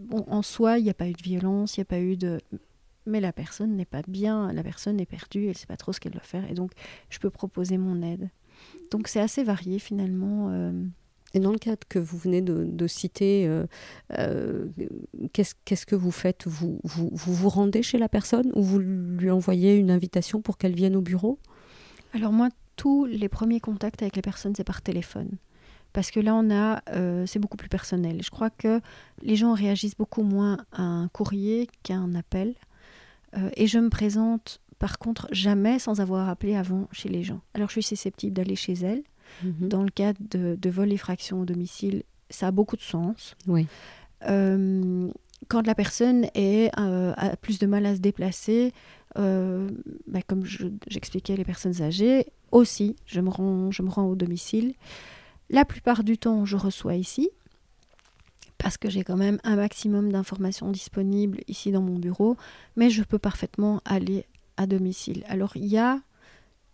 bon, 0.00 0.24
en 0.28 0.42
soi, 0.42 0.78
il 0.78 0.84
n'y 0.84 0.90
a 0.90 0.94
pas 0.94 1.08
eu 1.08 1.12
de 1.12 1.22
violence, 1.22 1.76
il 1.76 1.80
n'y 1.80 1.82
a 1.82 1.86
pas 1.86 2.00
eu 2.00 2.16
de 2.16 2.40
mais 3.10 3.20
la 3.20 3.32
personne 3.32 3.76
n'est 3.76 3.84
pas 3.84 4.02
bien, 4.08 4.52
la 4.52 4.62
personne 4.62 5.00
est 5.00 5.06
perdue, 5.06 5.42
elle 5.42 5.48
ne 5.50 5.54
sait 5.54 5.66
pas 5.66 5.76
trop 5.76 5.92
ce 5.92 6.00
qu'elle 6.00 6.12
doit 6.12 6.22
faire, 6.22 6.48
et 6.50 6.54
donc 6.54 6.72
je 7.10 7.18
peux 7.18 7.30
proposer 7.30 7.76
mon 7.76 8.02
aide. 8.02 8.30
Donc 8.90 9.08
c'est 9.08 9.20
assez 9.20 9.44
varié 9.44 9.78
finalement. 9.78 10.48
Euh. 10.50 10.72
Et 11.32 11.38
dans 11.38 11.52
le 11.52 11.58
cadre 11.58 11.86
que 11.88 12.00
vous 12.00 12.18
venez 12.18 12.42
de, 12.42 12.86
citer, 12.88 13.46
euh, 13.46 13.64
euh, 14.18 14.66
qu'est-ce 15.32 15.86
que 15.86 15.94
vous 15.94 16.10
faites? 16.10 16.48
Vous 16.48 16.80
vous, 16.82 17.10
vous 17.12 17.48
rendez 17.48 17.84
chez 17.84 17.98
la 17.98 18.08
personne 18.08 18.50
ou 18.56 18.62
vous 18.62 18.80
lui 18.80 19.30
envoyez 19.30 19.76
une 19.76 19.92
invitation 19.92 20.42
pour 20.42 20.58
qu'elle 20.58 20.74
vienne 20.74 20.96
au 20.96 21.02
bureau? 21.02 21.38
Alors 22.14 22.32
moi, 22.32 22.48
tous 22.74 23.04
les 23.04 23.28
premiers 23.28 23.60
contacts 23.60 24.02
avec 24.02 24.16
les 24.16 24.22
personnes, 24.22 24.54
c'est 24.56 24.64
par 24.64 24.82
téléphone 24.82 25.30
parce 25.92 26.12
que 26.12 26.20
là 26.20 26.36
on 26.36 26.50
a 26.52 26.82
c'est 27.26 27.38
beaucoup 27.38 27.56
plus 27.56 27.68
personnel. 27.68 28.22
Je 28.22 28.30
crois 28.30 28.50
que 28.50 28.80
les 29.22 29.36
gens 29.36 29.54
réagissent 29.54 29.96
beaucoup 29.96 30.22
moins 30.22 30.58
à 30.72 30.82
un 30.82 31.08
courrier 31.08 31.68
qu'à 31.82 31.94
un 31.94 32.14
appel. 32.14 32.54
Euh, 33.36 33.50
et 33.56 33.66
je 33.66 33.78
me 33.78 33.90
présente 33.90 34.60
par 34.78 34.98
contre 34.98 35.28
jamais 35.30 35.78
sans 35.78 36.00
avoir 36.00 36.28
appelé 36.28 36.56
avant 36.56 36.88
chez 36.92 37.08
les 37.08 37.22
gens. 37.22 37.40
Alors 37.54 37.68
je 37.68 37.74
suis 37.74 37.82
susceptible 37.82 38.32
d'aller 38.32 38.56
chez 38.56 38.74
elles. 38.74 39.02
Mhm. 39.44 39.68
Dans 39.68 39.82
le 39.82 39.90
cadre 39.90 40.18
de, 40.30 40.56
de 40.60 40.70
vol 40.70 40.92
et 40.92 40.96
fraction 40.96 41.40
au 41.40 41.44
domicile, 41.44 42.02
ça 42.30 42.48
a 42.48 42.50
beaucoup 42.50 42.76
de 42.76 42.82
sens. 42.82 43.36
Oui. 43.46 43.66
Euh, 44.28 45.08
quand 45.48 45.66
la 45.66 45.74
personne 45.74 46.26
est, 46.34 46.70
euh, 46.78 47.12
a 47.16 47.36
plus 47.36 47.58
de 47.58 47.66
mal 47.66 47.86
à 47.86 47.94
se 47.94 48.00
déplacer, 48.00 48.72
bah, 49.16 50.22
comme 50.26 50.44
j'expliquais 50.44 51.36
les 51.36 51.44
personnes 51.44 51.82
âgées, 51.82 52.26
aussi, 52.52 52.96
je 53.06 53.20
me, 53.20 53.28
rends, 53.28 53.70
je 53.70 53.82
me 53.82 53.90
rends 53.90 54.06
au 54.06 54.14
domicile. 54.14 54.74
La 55.48 55.64
plupart 55.64 56.04
du 56.04 56.18
temps, 56.18 56.44
je 56.44 56.56
reçois 56.56 56.94
ici 56.94 57.30
parce 58.60 58.76
que 58.76 58.90
j'ai 58.90 59.04
quand 59.04 59.16
même 59.16 59.38
un 59.42 59.56
maximum 59.56 60.12
d'informations 60.12 60.70
disponibles 60.70 61.40
ici 61.48 61.72
dans 61.72 61.80
mon 61.80 61.98
bureau, 61.98 62.36
mais 62.76 62.90
je 62.90 63.02
peux 63.02 63.18
parfaitement 63.18 63.80
aller 63.84 64.26
à 64.56 64.66
domicile. 64.66 65.24
Alors 65.28 65.52
il 65.56 65.66
y 65.66 65.78
a 65.78 66.00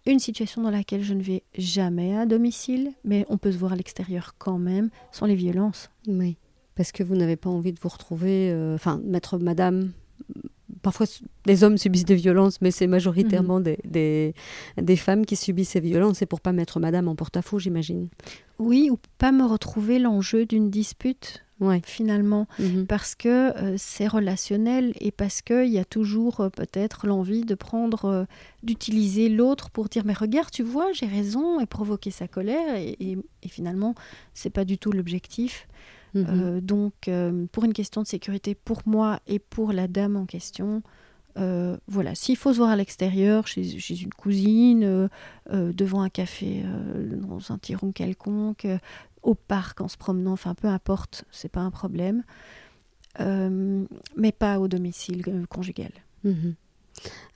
une 0.04 0.18
situation 0.18 0.62
dans 0.62 0.70
laquelle 0.70 1.02
je 1.02 1.14
ne 1.14 1.22
vais 1.22 1.44
jamais 1.56 2.16
à 2.16 2.26
domicile, 2.26 2.92
mais 3.04 3.24
on 3.28 3.38
peut 3.38 3.52
se 3.52 3.58
voir 3.58 3.72
à 3.72 3.76
l'extérieur 3.76 4.34
quand 4.38 4.58
même, 4.58 4.90
sans 5.12 5.26
les 5.26 5.34
violences. 5.34 5.90
Oui, 6.06 6.36
parce 6.74 6.92
que 6.92 7.02
vous 7.02 7.14
n'avez 7.14 7.36
pas 7.36 7.50
envie 7.50 7.72
de 7.72 7.80
vous 7.80 7.88
retrouver, 7.88 8.50
euh, 8.50 8.74
enfin, 8.74 9.00
mettre 9.04 9.38
madame 9.38 9.92
parfois 10.82 11.06
les 11.46 11.64
hommes 11.64 11.78
subissent 11.78 12.04
des 12.04 12.14
violences, 12.14 12.60
mais 12.60 12.70
c'est 12.70 12.86
majoritairement 12.86 13.58
mhm. 13.58 13.76
des, 13.84 14.34
des, 14.76 14.96
femmes 14.96 15.26
qui 15.26 15.36
subissent 15.36 15.70
ces 15.70 15.80
violences. 15.80 16.18
C'est 16.18 16.26
pour 16.26 16.40
pas 16.40 16.52
mettre 16.52 16.80
madame 16.80 17.08
en 17.08 17.16
porte-à-faux, 17.16 17.58
j'imagine. 17.58 18.08
Oui, 18.58 18.88
ou 18.90 18.98
pas 19.18 19.32
me 19.32 19.44
retrouver 19.44 19.98
l'enjeu 19.98 20.46
d'une 20.46 20.70
dispute. 20.70 21.45
Finalement, 21.84 22.46
mhm. 22.58 22.86
parce 22.86 23.14
que 23.14 23.28
euh, 23.28 23.74
c'est 23.78 24.06
relationnel 24.06 24.92
et 25.00 25.10
parce 25.10 25.42
qu'il 25.42 25.68
y 25.68 25.78
a 25.78 25.84
toujours 25.84 26.40
euh, 26.40 26.48
peut-être 26.50 27.06
l'envie 27.06 27.44
de 27.44 27.54
prendre, 27.54 28.04
euh, 28.04 28.24
d'utiliser 28.62 29.28
l'autre 29.28 29.70
pour 29.70 29.88
dire 29.88 30.02
mais 30.04 30.12
regarde, 30.12 30.50
tu 30.50 30.62
vois, 30.62 30.92
j'ai 30.92 31.06
raison 31.06 31.60
et 31.60 31.66
provoquer 31.66 32.10
sa 32.10 32.28
colère 32.28 32.76
et, 32.76 32.96
et, 33.00 33.18
et 33.42 33.48
finalement 33.48 33.94
c'est 34.34 34.50
pas 34.50 34.64
du 34.64 34.78
tout 34.78 34.92
l'objectif. 34.92 35.66
Mhm. 36.14 36.60
Donc, 36.60 37.10
pour 37.52 37.64
une 37.64 37.74
question 37.74 38.00
de 38.00 38.06
sécurité 38.06 38.54
pour 38.54 38.80
moi 38.86 39.20
et 39.26 39.38
pour 39.38 39.74
la 39.74 39.86
dame 39.86 40.16
en 40.16 40.24
question, 40.24 40.82
euh, 41.36 41.76
voilà, 41.86 42.14
s'il 42.14 42.36
faut 42.36 42.52
se 42.52 42.58
voir 42.58 42.70
à 42.70 42.76
l'extérieur, 42.76 43.46
chez, 43.46 44.02
une 44.02 44.12
cousine, 44.12 45.08
devant 45.50 46.02
un 46.02 46.08
café, 46.08 46.64
dans 46.96 47.52
un 47.52 47.58
tiron 47.58 47.92
quelconque, 47.92 48.66
au 49.22 49.34
parc 49.34 49.80
en 49.80 49.88
se 49.88 49.96
promenant, 49.96 50.32
enfin 50.32 50.54
peu 50.54 50.68
importe, 50.68 51.24
c'est 51.30 51.50
pas 51.50 51.60
un 51.60 51.70
problème, 51.70 52.22
mais 53.18 54.32
pas 54.32 54.58
au 54.58 54.68
domicile 54.68 55.46
conjugal. 55.48 55.92
Mhm. 56.24 56.54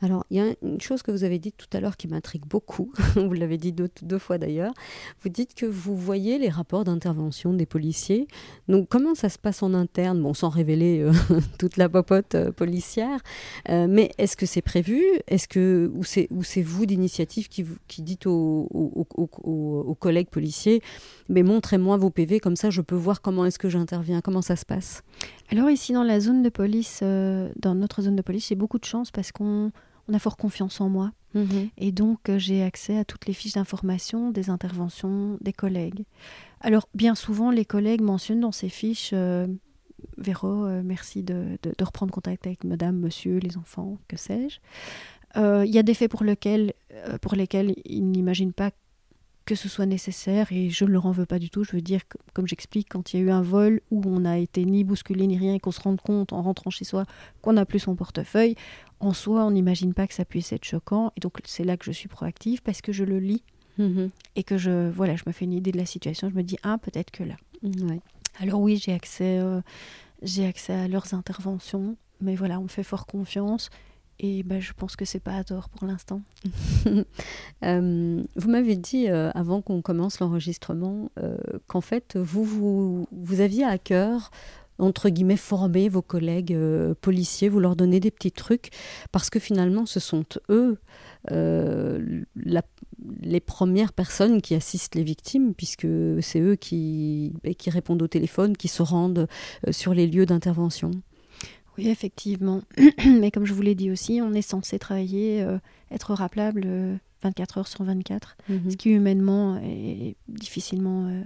Alors, 0.03 0.25
il 0.31 0.39
y 0.39 0.41
a 0.41 0.55
une 0.63 0.81
chose 0.81 1.03
que 1.03 1.11
vous 1.11 1.25
avez 1.25 1.39
dit 1.39 1.53
tout 1.53 1.67
à 1.75 1.81
l'heure 1.81 1.99
qui 1.99 2.09
m'intrigue 2.09 2.47
beaucoup, 2.47 2.91
vous 3.17 3.33
l'avez 3.35 3.59
dit 3.59 3.73
deux, 3.73 4.19
fois 4.19 4.39
d'ailleurs, 4.39 4.73
vous 5.23 5.29
dites 5.29 5.55
que 5.55 5.67
vous 5.67 5.95
voyez 5.95 6.39
les 6.39 6.49
rapports 6.49 6.85
d'intervention 6.85 7.53
des 7.53 7.67
policiers. 7.67 8.27
Donc, 8.69 8.89
comment 8.89 9.15
ça 9.15 9.29
se 9.29 9.39
passe 9.39 9.63
en 9.63 9.75
interne? 9.75 10.23
Bon, 10.23 10.33
sans 10.33 10.49
révéler 10.49 11.01
euh, 11.01 11.13
toute 11.59 11.77
la 11.77 11.89
popote 11.89 12.35
euh, 12.35 12.51
policière, 12.51 13.21
euh, 13.69 13.87
mais 13.89 14.11
est-ce 14.17 14.37
que 14.37 14.47
c'est 14.47 14.63
prévu? 14.63 15.03
Est-ce 15.29 15.49
que 15.49 15.91
Ou 15.95 16.43
c'est 16.45 16.63
vous 16.63 16.87
d'initiative 16.87 17.49
qui, 17.49 17.67
qui 17.87 18.03
dites 18.03 18.27
aux, 18.27 18.69
aux, 18.73 19.97
collègues 20.01 20.29
policiers, 20.29 20.83
mais 21.29 21.43
montrez-moi 21.43 21.99
vos 21.99 22.09
PV, 22.09 22.41
comme 22.41 22.57
ça 22.57 22.71
je 22.71 22.81
peux 22.81 22.95
voir 22.95 23.21
comment 23.21 23.45
est-ce 23.45 23.59
que 23.59 23.69
j'interviens, 23.69 24.23
comment 24.23 24.41
ça 24.41 24.57
se 24.57 24.65
passe? 24.65 25.03
Alors 25.51 25.69
ici, 25.69 25.93
dans 25.93 26.05
la 26.05 26.21
zone 26.21 26.43
de 26.43 26.49
police, 26.49 27.01
dans 27.03 27.75
notre 27.75 28.03
zone 28.03 28.17
de 28.17 28.23
police, 28.23 28.49
j'ai 28.49 28.55
beaucoup 28.55 28.79
de 28.79 28.85
chance 28.85 29.11
parce 29.11 29.31
qu'on 29.33 29.50
on 30.09 30.15
a 30.15 30.19
fort 30.19 30.37
confiance 30.37 30.81
en 30.81 30.89
moi. 30.89 31.13
Mhm. 31.35 31.69
Et 31.79 31.93
donc, 31.93 32.29
euh, 32.29 32.39
j'ai 32.39 32.63
accès 32.63 32.99
à 32.99 33.05
toutes 33.05 33.27
les 33.27 33.33
fiches 33.33 33.53
d'information 33.55 34.31
des 34.31 34.51
interventions 34.51 35.39
des 35.41 35.53
collègues. 35.53 36.05
Alors, 36.61 36.89
bien 36.95 37.15
souvent, 37.15 37.51
les 37.51 37.65
collègues 37.65 38.03
mentionnent 38.03 38.41
dans 38.41 38.53
ces 38.53 38.69
fiches 38.69 39.11
euh, 39.13 39.47
Véro, 40.17 40.65
euh, 40.65 40.83
merci 40.85 41.23
de, 41.23 41.59
reprendre 41.81 42.13
contact 42.13 42.47
avec 42.47 42.65
madame, 42.65 42.99
monsieur, 42.99 43.39
les 43.39 43.57
enfants, 43.59 43.99
que 44.09 44.17
sais-je. 44.17 44.59
Il 45.37 45.71
y 45.71 45.79
a 45.79 45.83
des 45.83 45.95
faits 45.95 46.11
pour, 46.11 46.25
pour 47.21 47.35
lesquels 47.37 47.75
ils 47.85 48.11
n'imaginent 48.11 48.53
pas 48.53 48.71
que 49.45 49.55
ce 49.55 49.69
soit 49.69 49.87
nécessaire 49.87 50.53
et 50.53 50.71
je 50.71 50.85
ne 50.85 50.91
leur 50.91 51.07
en 51.07 51.13
veux 51.13 51.27
pas 51.27 51.39
du 51.39 51.51
tout. 51.51 51.65
Je 51.65 51.73
veux 51.73 51.81
dire, 51.81 52.03
comme 52.35 52.47
j'explique, 52.47 52.89
quand 52.91 53.13
il 53.13 53.21
y 53.21 53.23
a 53.23 53.27
eu 53.27 53.31
un 53.31 53.43
vol 53.43 53.81
où 53.91 54.03
on 54.07 54.21
n'a 54.21 54.39
été 54.39 54.65
ni 54.65 54.85
bousculé 54.85 55.27
ni 55.27 55.37
rien 55.37 55.55
et 55.55 55.61
qu'on 55.61 55.73
se 55.73 55.81
rende 55.81 56.01
compte 56.01 56.33
en 56.33 56.43
rentrant 56.43 56.71
chez 56.71 56.85
soi 56.85 57.05
qu'on 57.43 57.55
n'a 57.55 57.67
plus 57.67 57.81
son 57.81 57.97
portefeuille, 57.97 58.55
en 59.01 59.13
soi, 59.13 59.45
on 59.45 59.51
n'imagine 59.51 59.95
pas 59.95 60.07
que 60.07 60.15
ça 60.15 60.25
puisse 60.25 60.53
être 60.53 60.65
choquant. 60.65 61.13
Et 61.17 61.21
donc, 61.21 61.39
c'est 61.45 61.65
là 61.65 61.77
que 61.77 61.85
je 61.85 61.93
suis 61.93 62.09
proactive 62.09 62.63
parce 62.63 62.81
que 62.83 62.93
je 62.93 63.05
le 63.05 63.19
lis 63.19 63.43
mm-hmm. 63.79 64.11
et 64.37 64.45
que 64.45 64.59
je, 64.59 64.91
voilà, 64.91 65.17
je 65.17 65.25
me 65.27 65.33
fais 65.33 65.47
une 65.47 65.53
idée 65.53 65.73
de 65.73 65.79
la 65.79 65.87
situation. 65.87 66.29
Je 66.29 66.35
me 66.35 66.43
dis, 66.43 66.59
ah, 66.63 66.79
peut-être 66.79 67.11
que 67.11 67.25
là. 67.25 67.35
Alors, 68.39 68.61
oui, 68.61 68.77
j'ai 68.77 68.93
accès, 68.93 69.39
euh, 69.39 69.61
j'ai 70.23 70.47
accès 70.47 70.75
à 70.75 70.87
leurs 70.87 71.15
interventions, 71.15 71.97
mais 72.21 72.35
voilà, 72.35 72.61
on 72.61 72.65
me 72.65 72.69
fait 72.69 72.83
fort 72.83 73.07
confiance. 73.07 73.71
Et 74.23 74.43
ben, 74.43 74.61
je 74.61 74.73
pense 74.75 74.97
que 74.97 75.07
c'est 75.07 75.19
pas 75.21 75.35
à 75.35 75.45
tort 75.45 75.69
pour 75.69 75.87
l'instant. 75.87 76.23
Euh, 77.63 78.23
vous 78.37 78.51
m'avez 78.51 78.75
dit 78.75 79.11
euh, 79.11 79.31
avant 79.35 79.61
qu'on 79.61 79.83
commence 79.83 80.19
l'enregistrement 80.21 81.11
qu'en 81.67 81.83
fait 81.83 82.17
vous, 82.17 82.43
vous, 82.43 83.07
vous 83.13 83.41
aviez 83.41 83.65
à 83.65 83.77
cœur 83.77 84.31
entre 84.81 85.09
guillemets, 85.09 85.37
former 85.37 85.89
vos 85.89 86.03
collègues 86.03 86.55
euh, 86.55 86.95
policiers, 87.01 87.49
vous 87.49 87.61
leur 87.61 87.77
donnez 87.77 88.01
des 88.01 88.11
petits 88.11 88.33
trucs, 88.33 88.71
parce 89.13 89.31
que 89.31 89.39
finalement, 89.39 89.87
ce 89.87 90.01
sont 90.01 90.25
eux 90.49 90.79
euh, 91.31 92.23
les 93.21 93.41
premières 93.41 93.93
personnes 93.93 94.41
qui 94.41 94.55
assistent 94.55 94.95
les 94.95 95.05
victimes, 95.05 95.55
puisque 95.55 95.87
c'est 96.21 96.41
eux 96.41 96.57
qui, 96.57 97.35
qui 97.59 97.71
répondent 97.71 98.03
au 98.03 98.09
téléphone, 98.09 98.57
qui 98.57 98.69
se 98.69 98.83
rendent 98.83 99.29
euh, 99.67 99.73
sur 99.73 99.95
les 99.95 100.07
lieux 100.07 100.27
d'intervention. 100.27 100.91
Oui, 101.81 101.89
effectivement. 101.89 102.63
Mais 103.07 103.31
comme 103.31 103.47
je 103.47 103.55
vous 103.55 103.63
l'ai 103.63 103.75
dit 103.75 103.91
aussi, 103.91 104.21
on 104.23 104.33
est 104.35 104.43
censé 104.43 104.79
travailler, 104.79 105.47
être 105.91 106.15
rappelable 106.15 107.01
24 107.23 107.59
heures 107.59 107.69
sur 107.69 107.85
24, 107.85 108.37
mhm. 108.49 108.71
ce 108.71 108.77
qui 108.77 108.91
humainement 108.91 109.59
est 109.59 110.17
difficilement 110.29 111.07
euh, 111.07 111.23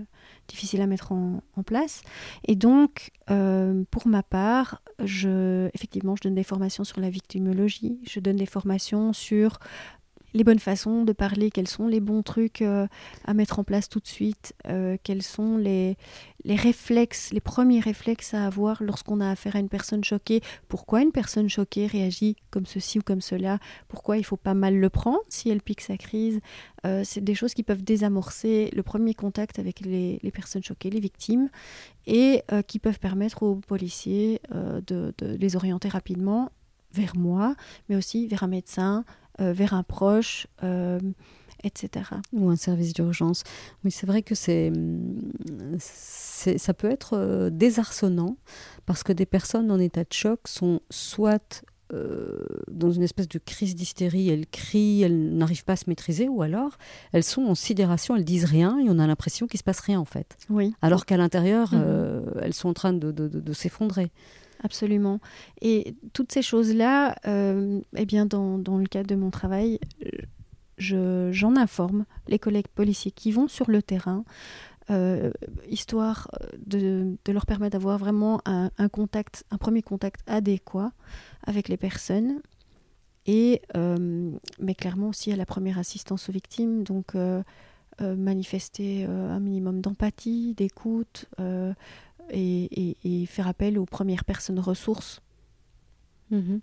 difficile 0.49 0.81
à 0.81 0.87
mettre 0.87 1.13
en, 1.13 1.43
place. 1.65 2.03
Et 2.47 2.57
donc, 2.57 3.11
euh, 3.31 3.85
pour 3.91 4.07
ma 4.07 4.23
part, 4.23 4.83
je, 5.03 5.69
effectivement, 5.73 6.17
je 6.17 6.23
donne 6.23 6.35
des 6.35 6.45
formations 6.45 6.85
sur 6.85 7.01
la 7.01 7.11
victimologie, 7.11 7.99
je 8.07 8.21
donne 8.21 8.37
des 8.37 8.47
formations 8.47 9.13
sur 9.13 9.59
les 10.35 10.43
bonnes 10.43 10.59
façons 10.59 11.05
de 11.05 11.13
parler, 11.13 11.51
quels 11.51 11.69
sont 11.69 11.87
les 11.87 12.01
bons 12.01 12.23
trucs 12.23 12.61
euh, 12.61 12.87
à 13.25 13.35
mettre 13.35 13.61
en 13.61 13.65
place 13.65 13.89
tout 13.89 14.01
de 14.01 14.07
suite, 14.07 14.53
euh, 14.69 14.97
quels 15.05 15.23
sont 15.23 15.57
les, 15.57 15.97
les 16.45 16.57
réflexes, 16.57 17.33
les 17.33 17.41
premiers 17.41 17.79
réflexes 17.79 18.35
à 18.35 18.45
avoir 18.45 18.83
lorsqu'on 18.83 19.21
a 19.21 19.31
affaire 19.31 19.55
à 19.55 19.61
une 19.61 19.69
personne 19.69 20.03
choquée, 20.03 20.43
pourquoi 20.69 21.03
une 21.03 21.13
personne 21.13 21.49
choquée 21.49 21.87
réagit 21.87 22.37
comme 22.51 22.67
ceci 22.67 22.99
ou 22.99 23.03
comme 23.03 23.21
cela, 23.21 23.61
pourquoi 23.87 24.19
il 24.19 24.25
faut 24.25 24.37
pas 24.37 24.55
mal 24.55 24.77
le 24.77 24.91
prendre 24.91 25.21
si 25.29 25.51
elle 25.51 25.63
pique 25.63 25.81
sa 25.81 25.97
crise? 25.97 26.41
Euh, 26.85 27.03
c'est 27.05 27.23
des 27.23 27.37
choses 27.37 27.55
qui 27.55 27.63
peuvent 27.63 27.85
désamorcer 27.85 28.71
le 28.75 28.83
premier 28.83 29.15
contact 29.15 29.61
avec 29.61 29.81
les, 29.81 30.19
les 30.21 30.31
personnes 30.33 30.65
choquées, 30.65 30.91
les 30.91 31.01
victimes, 31.01 31.49
et 32.07 32.43
qui 32.67 32.79
peuvent 32.79 32.99
permettre 32.99 33.45
aux 33.45 33.55
policiers 33.55 34.39
de, 34.53 35.15
de 35.17 35.37
les 35.37 35.57
orienter 35.57 35.89
rapidement 35.89 36.51
vers 36.95 37.17
moi, 37.17 37.55
mais 37.89 37.97
aussi 37.97 38.27
vers 38.27 38.43
un 38.43 38.49
médecin, 38.49 39.05
euh, 39.09 39.24
vers 39.39 39.75
un 39.75 39.83
proche, 39.83 40.47
euh, 40.63 40.99
etc. 41.63 42.11
Ou 42.33 42.51
un 42.51 42.57
service 42.57 42.93
d'urgence. 42.93 43.43
Oui, 43.85 43.91
c'est 43.91 44.07
vrai 44.07 44.23
que 44.23 44.35
c'est, 44.35 44.73
ça 45.79 46.75
peut 46.75 46.91
être 46.91 47.15
euh, 47.15 47.51
désarçonnant 47.51 48.37
parce 48.87 49.03
que 49.03 49.13
des 49.13 49.27
personnes 49.27 49.71
en 49.71 49.79
état 49.79 50.05
de 50.05 50.13
choc 50.13 50.41
sont 50.47 50.81
soit 50.91 51.65
dans 52.73 52.91
une 52.91 53.03
espèce 53.03 53.29
de 53.29 53.39
crise 53.39 53.77
d'hystérie, 53.77 54.29
elles 54.29 54.49
crient, 54.49 55.03
elles 55.03 55.37
n'arrivent 55.37 55.65
pas 55.65 55.75
à 55.75 55.77
se 55.77 55.85
maîtriser, 55.87 56.29
ou 56.29 56.43
alors 56.43 56.77
elles 57.13 57.23
sont 57.23 57.43
en 57.43 57.55
sidération, 57.55 58.17
elles 58.17 58.25
disent 58.25 58.47
rien 58.47 58.81
et 58.81 58.87
on 58.89 58.99
a 58.99 59.07
l'impression 59.07 59.47
qu'il 59.47 59.59
se 59.59 59.65
passe 59.65 59.79
rien 59.79 60.01
en 60.01 60.05
fait. 60.05 60.37
Oui. 60.51 60.75
Alors 60.83 61.07
qu'à 61.07 61.17
l'intérieur, 61.17 61.73
mhm. 61.73 62.41
elles 62.43 62.55
sont 62.55 62.71
en 62.71 62.73
train 62.73 62.95
de, 62.95 63.13
de, 63.13 63.29
de 63.29 63.53
s'effondrer. 63.53 64.11
Absolument. 64.65 65.21
Et 65.61 65.95
toutes 66.15 66.33
ces 66.33 66.41
choses-là, 66.41 67.17
euh, 67.27 67.83
eh 67.97 68.07
bien, 68.07 68.25
dans, 68.25 68.57
dans, 68.57 68.79
le 68.79 68.87
cadre 68.87 69.07
de 69.07 69.15
mon 69.15 69.31
travail, 69.31 69.79
j'en 70.79 71.57
informe 71.57 72.07
les 72.29 72.39
collègues 72.39 72.69
policiers 72.69 73.11
qui 73.11 73.31
vont 73.31 73.47
sur 73.47 73.71
le 73.71 73.83
terrain, 73.83 74.25
euh, 74.91 75.31
histoire 75.69 76.31
de, 76.67 77.15
de, 77.27 77.33
leur 77.33 77.45
permettre 77.45 77.73
d'avoir 77.73 77.99
vraiment 77.99 78.41
un, 78.47 78.71
contact, 78.89 79.45
un 79.51 79.59
premier 79.59 79.83
contact 79.83 80.23
adéquat 80.27 80.93
avec 81.47 81.69
les 81.69 81.77
personnes. 81.77 82.41
Et, 83.27 83.61
euh, 83.77 84.31
mais 84.61 84.75
clairement 84.75 85.09
aussi 85.09 85.31
à 85.31 85.37
la 85.37 85.45
première 85.45 85.79
assistance 85.79 86.31
aux 86.31 86.33
victimes, 86.33 86.85
donc 86.85 87.15
manifester 88.01 89.05
un 89.05 89.41
minimum 89.41 89.83
d'empathie, 89.83 90.55
d'écoute, 90.55 91.27
et, 92.31 93.27
faire 93.27 93.49
appel 93.49 93.79
aux 93.79 93.87
premières 93.87 94.25
personnes 94.25 94.61
ressources. 94.61 95.21
Mhm. 96.31 96.61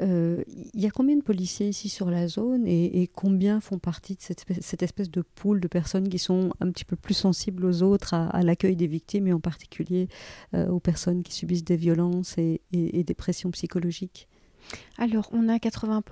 Euh, 0.00 0.42
il 0.74 0.80
y 0.80 0.86
a 0.86 0.90
combien 0.90 1.16
de 1.16 1.22
policiers 1.22 1.68
ici 1.68 1.88
sur 1.88 2.10
la 2.10 2.28
zone 2.28 2.66
et, 2.66 3.08
combien 3.14 3.60
font 3.60 3.78
partie 3.78 4.14
de 4.14 4.20
cette, 4.22 4.82
espèce 4.82 5.10
de 5.10 5.22
pool 5.22 5.60
de 5.60 5.68
personnes 5.68 6.08
qui 6.08 6.18
sont 6.18 6.52
un 6.60 6.70
petit 6.70 6.84
peu 6.84 6.96
plus 6.96 7.14
sensibles 7.14 7.64
aux 7.64 7.82
autres, 7.82 8.14
à, 8.14 8.42
l'accueil 8.42 8.76
des 8.76 8.86
victimes 8.86 9.26
et 9.26 9.32
en 9.32 9.40
particulier 9.40 10.08
euh, 10.54 10.68
aux 10.68 10.80
personnes 10.80 11.22
qui 11.22 11.34
subissent 11.34 11.64
des 11.64 11.76
violences 11.76 12.36
et, 12.38 12.62
des 12.72 13.14
pressions 13.14 13.50
psychologiques? 13.50 14.28
Alors, 14.96 15.28
on 15.32 15.48
a 15.48 15.58
80, 15.58 16.02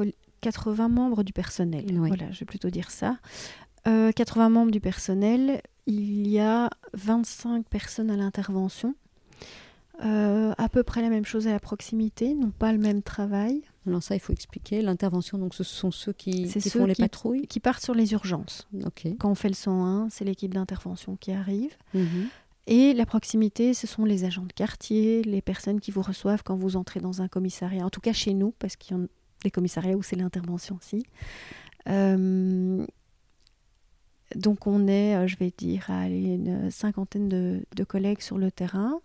80 0.40 0.88
membres 0.88 1.22
du 1.22 1.32
personnel. 1.32 1.84
Voilà, 1.96 2.30
je 2.32 2.40
vais 2.40 2.46
plutôt 2.46 2.70
dire 2.70 2.90
ça. 2.90 3.18
80 3.84 4.46
euh, 4.46 4.48
membres 4.50 4.70
du 4.70 4.80
personnel, 4.80 5.62
il 5.86 6.28
y 6.28 6.38
a 6.38 6.70
25 6.94 7.66
personnes 7.66 8.10
à 8.10 8.16
l'intervention. 8.16 8.94
Euh, 10.02 10.54
à 10.56 10.68
peu 10.70 10.82
près 10.82 11.02
la 11.02 11.10
même 11.10 11.26
chose 11.26 11.46
à 11.46 11.52
la 11.52 11.60
proximité, 11.60 12.34
n'ont 12.34 12.50
pas 12.50 12.72
le 12.72 12.78
même 12.78 13.02
travail. 13.02 13.62
Alors 13.86 14.02
ça, 14.02 14.14
il 14.14 14.20
faut 14.20 14.32
expliquer. 14.32 14.80
L'intervention, 14.80 15.36
donc 15.36 15.54
ce 15.54 15.62
sont 15.62 15.90
ceux 15.90 16.12
qui, 16.12 16.48
font 16.48 16.86
les 16.86 16.94
patrouilles 16.94 17.46
Qui 17.46 17.60
partent 17.60 17.82
sur 17.82 17.94
les 17.94 18.12
urgences. 18.12 18.66
Quand 19.18 19.30
on 19.30 19.34
fait 19.34 19.48
le 19.48 19.54
101, 19.54 20.08
c'est 20.10 20.24
l'équipe 20.24 20.54
d'intervention 20.54 21.16
qui 21.16 21.32
arrive. 21.32 21.76
Mhm. 21.92 22.28
Et 22.66 22.94
la 22.94 23.04
proximité, 23.04 23.74
ce 23.74 23.86
sont 23.86 24.04
les 24.04 24.24
agents 24.24 24.44
de 24.44 24.52
quartier, 24.52 25.22
les 25.22 25.42
personnes 25.42 25.80
qui 25.80 25.90
vous 25.90 26.02
reçoivent 26.02 26.42
quand 26.44 26.56
vous 26.56 26.76
entrez 26.76 27.00
dans 27.00 27.20
un 27.20 27.28
commissariat, 27.28 27.84
en 27.84 27.90
tout 27.90 28.00
cas 28.00 28.12
chez 28.12 28.32
nous, 28.32 28.54
parce 28.58 28.76
qu'il 28.76 28.96
y 28.96 29.00
a 29.00 29.02
des 29.42 29.50
commissariats 29.50 29.96
où 29.96 30.02
c'est 30.02 30.16
l'intervention 30.16 30.76
aussi. 30.76 31.04
Euh, 31.88 32.86
donc 34.36 34.66
on 34.66 34.86
est, 34.86 35.16
euh, 35.16 35.26
je 35.26 35.36
vais 35.36 35.52
dire, 35.56 35.86
à 35.88 36.08
une 36.08 36.70
cinquantaine 36.70 37.28
de, 37.28 37.84
collègues 37.84 38.20
sur 38.20 38.38
le 38.38 38.50
terrain. 38.50 39.00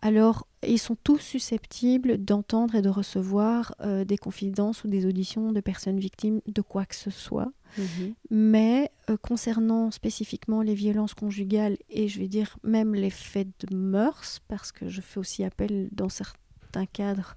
Alors, 0.00 0.46
ils 0.66 0.78
sont 0.78 0.96
tous 1.02 1.18
susceptibles 1.18 2.18
d'entendre 2.18 2.74
et 2.74 2.82
de 2.82 2.88
recevoir 2.88 3.74
euh, 3.80 4.04
des 4.04 4.18
confidences 4.18 4.84
ou 4.84 4.88
des 4.88 5.06
auditions 5.06 5.52
de 5.52 5.60
personnes 5.60 5.98
victimes 5.98 6.40
de 6.46 6.60
quoi 6.60 6.84
que 6.84 6.94
ce 6.94 7.10
soit. 7.10 7.52
Mhm. 7.78 8.14
Mais 8.30 8.90
euh, 9.10 9.16
concernant 9.16 9.90
spécifiquement 9.90 10.62
les 10.62 10.74
violences 10.74 11.14
conjugales 11.14 11.76
et 11.90 12.08
je 12.08 12.20
vais 12.20 12.28
dire 12.28 12.58
même 12.62 12.94
les 12.94 13.10
faits 13.10 13.48
de 13.66 13.74
mœurs, 13.74 14.40
parce 14.46 14.72
que 14.72 14.88
je 14.88 15.00
fais 15.00 15.18
aussi 15.18 15.42
appel 15.42 15.88
dans 15.92 16.08
certains 16.08 16.86
cadres 16.86 17.34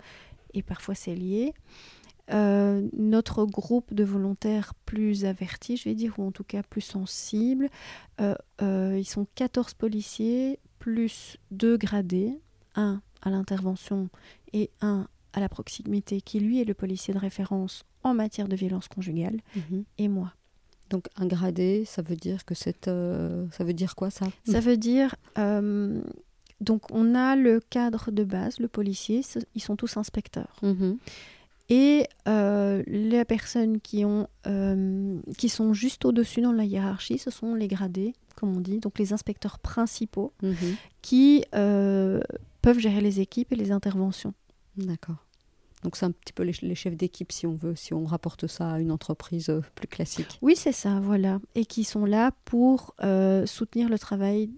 et 0.53 0.61
parfois 0.61 0.95
c'est 0.95 1.15
lié, 1.15 1.53
euh, 2.33 2.87
notre 2.93 3.45
groupe 3.45 3.93
de 3.93 4.03
volontaires 4.03 4.73
plus 4.85 5.25
avertis, 5.25 5.77
je 5.77 5.85
vais 5.85 5.95
dire, 5.95 6.13
ou 6.17 6.27
en 6.27 6.31
tout 6.31 6.43
cas 6.43 6.61
plus 6.61 6.81
sensibles, 6.81 7.69
euh, 8.19 8.35
euh, 8.61 8.97
ils 8.99 9.07
sont 9.07 9.25
14 9.35 9.73
policiers 9.75 10.59
plus 10.79 11.37
deux 11.51 11.77
gradés, 11.77 12.39
un 12.75 13.01
à 13.21 13.29
l'intervention 13.29 14.09
et 14.53 14.69
un 14.81 15.07
à 15.33 15.39
la 15.39 15.49
proximité, 15.49 16.21
qui 16.21 16.39
lui 16.39 16.59
est 16.59 16.65
le 16.65 16.73
policier 16.73 17.13
de 17.13 17.19
référence 17.19 17.83
en 18.03 18.13
matière 18.13 18.47
de 18.47 18.55
violence 18.55 18.87
conjugale, 18.87 19.39
mhm. 19.55 19.83
et 19.97 20.07
moi. 20.07 20.33
Donc 20.89 21.07
un 21.15 21.27
gradé, 21.27 21.85
ça 21.85 22.01
veut 22.01 22.15
dire 22.15 22.45
que 22.45 22.55
c'est, 22.55 22.85
ça 22.85 23.63
veut 23.63 23.73
dire 23.73 23.95
quoi 23.95 24.09
ça? 24.09 24.25
Ça 24.45 24.59
veut 24.59 24.77
dire 24.77 25.15
donc 26.59 26.91
on 26.91 27.13
a 27.13 27.35
le 27.35 27.59
cadre 27.59 28.11
de 28.11 28.23
base, 28.23 28.59
le 28.59 28.67
policier, 28.67 29.21
ils 29.55 29.61
sont 29.61 29.75
tous 29.75 29.97
inspecteurs. 29.97 30.55
Mhm. 30.63 30.97
Et 31.69 32.07
euh, 32.27 32.81
les 32.87 33.25
personnes 33.25 33.81
qui, 33.81 34.05
ont, 34.05 34.27
euh, 34.45 35.19
qui 35.37 35.49
sont 35.49 35.73
juste 35.73 36.05
au-dessus 36.05 36.41
dans 36.41 36.53
la 36.53 36.63
hiérarchie, 36.63 37.17
ce 37.17 37.29
sont 37.29 37.55
les 37.55 37.67
gradés, 37.67 38.13
comme 38.35 38.55
on 38.55 38.61
dit, 38.61 38.79
donc 38.79 38.99
les 38.99 39.11
inspecteurs 39.11 39.59
principaux, 39.59 40.31
mhm. 40.41 40.55
qui 41.01 41.43
euh, 41.55 42.21
peuvent 42.61 42.79
gérer 42.79 43.01
les 43.01 43.19
équipes 43.19 43.51
et 43.51 43.57
les 43.57 43.71
interventions. 43.71 44.33
D'accord. 44.77 45.17
Donc 45.83 45.95
c'est 45.95 46.05
un 46.05 46.11
petit 46.11 46.33
peu 46.33 46.43
les, 46.43 46.75
chefs 46.75 46.95
d'équipe, 46.95 47.31
si 47.31 47.45
on 47.45 47.55
veut, 47.55 47.75
si 47.75 47.93
on 47.93 48.05
rapporte 48.05 48.47
ça 48.47 48.73
à 48.73 48.79
une 48.79 48.91
entreprise 48.91 49.53
plus 49.75 49.87
classique. 49.87 50.39
Oui, 50.41 50.55
c'est 50.55 50.71
ça, 50.71 50.99
voilà. 51.01 51.39
Et 51.53 51.65
qui 51.65 51.83
sont 51.83 52.05
là 52.05 52.31
pour 52.45 52.95
soutenir 53.45 53.89
le 53.89 53.99
travail 53.99 54.49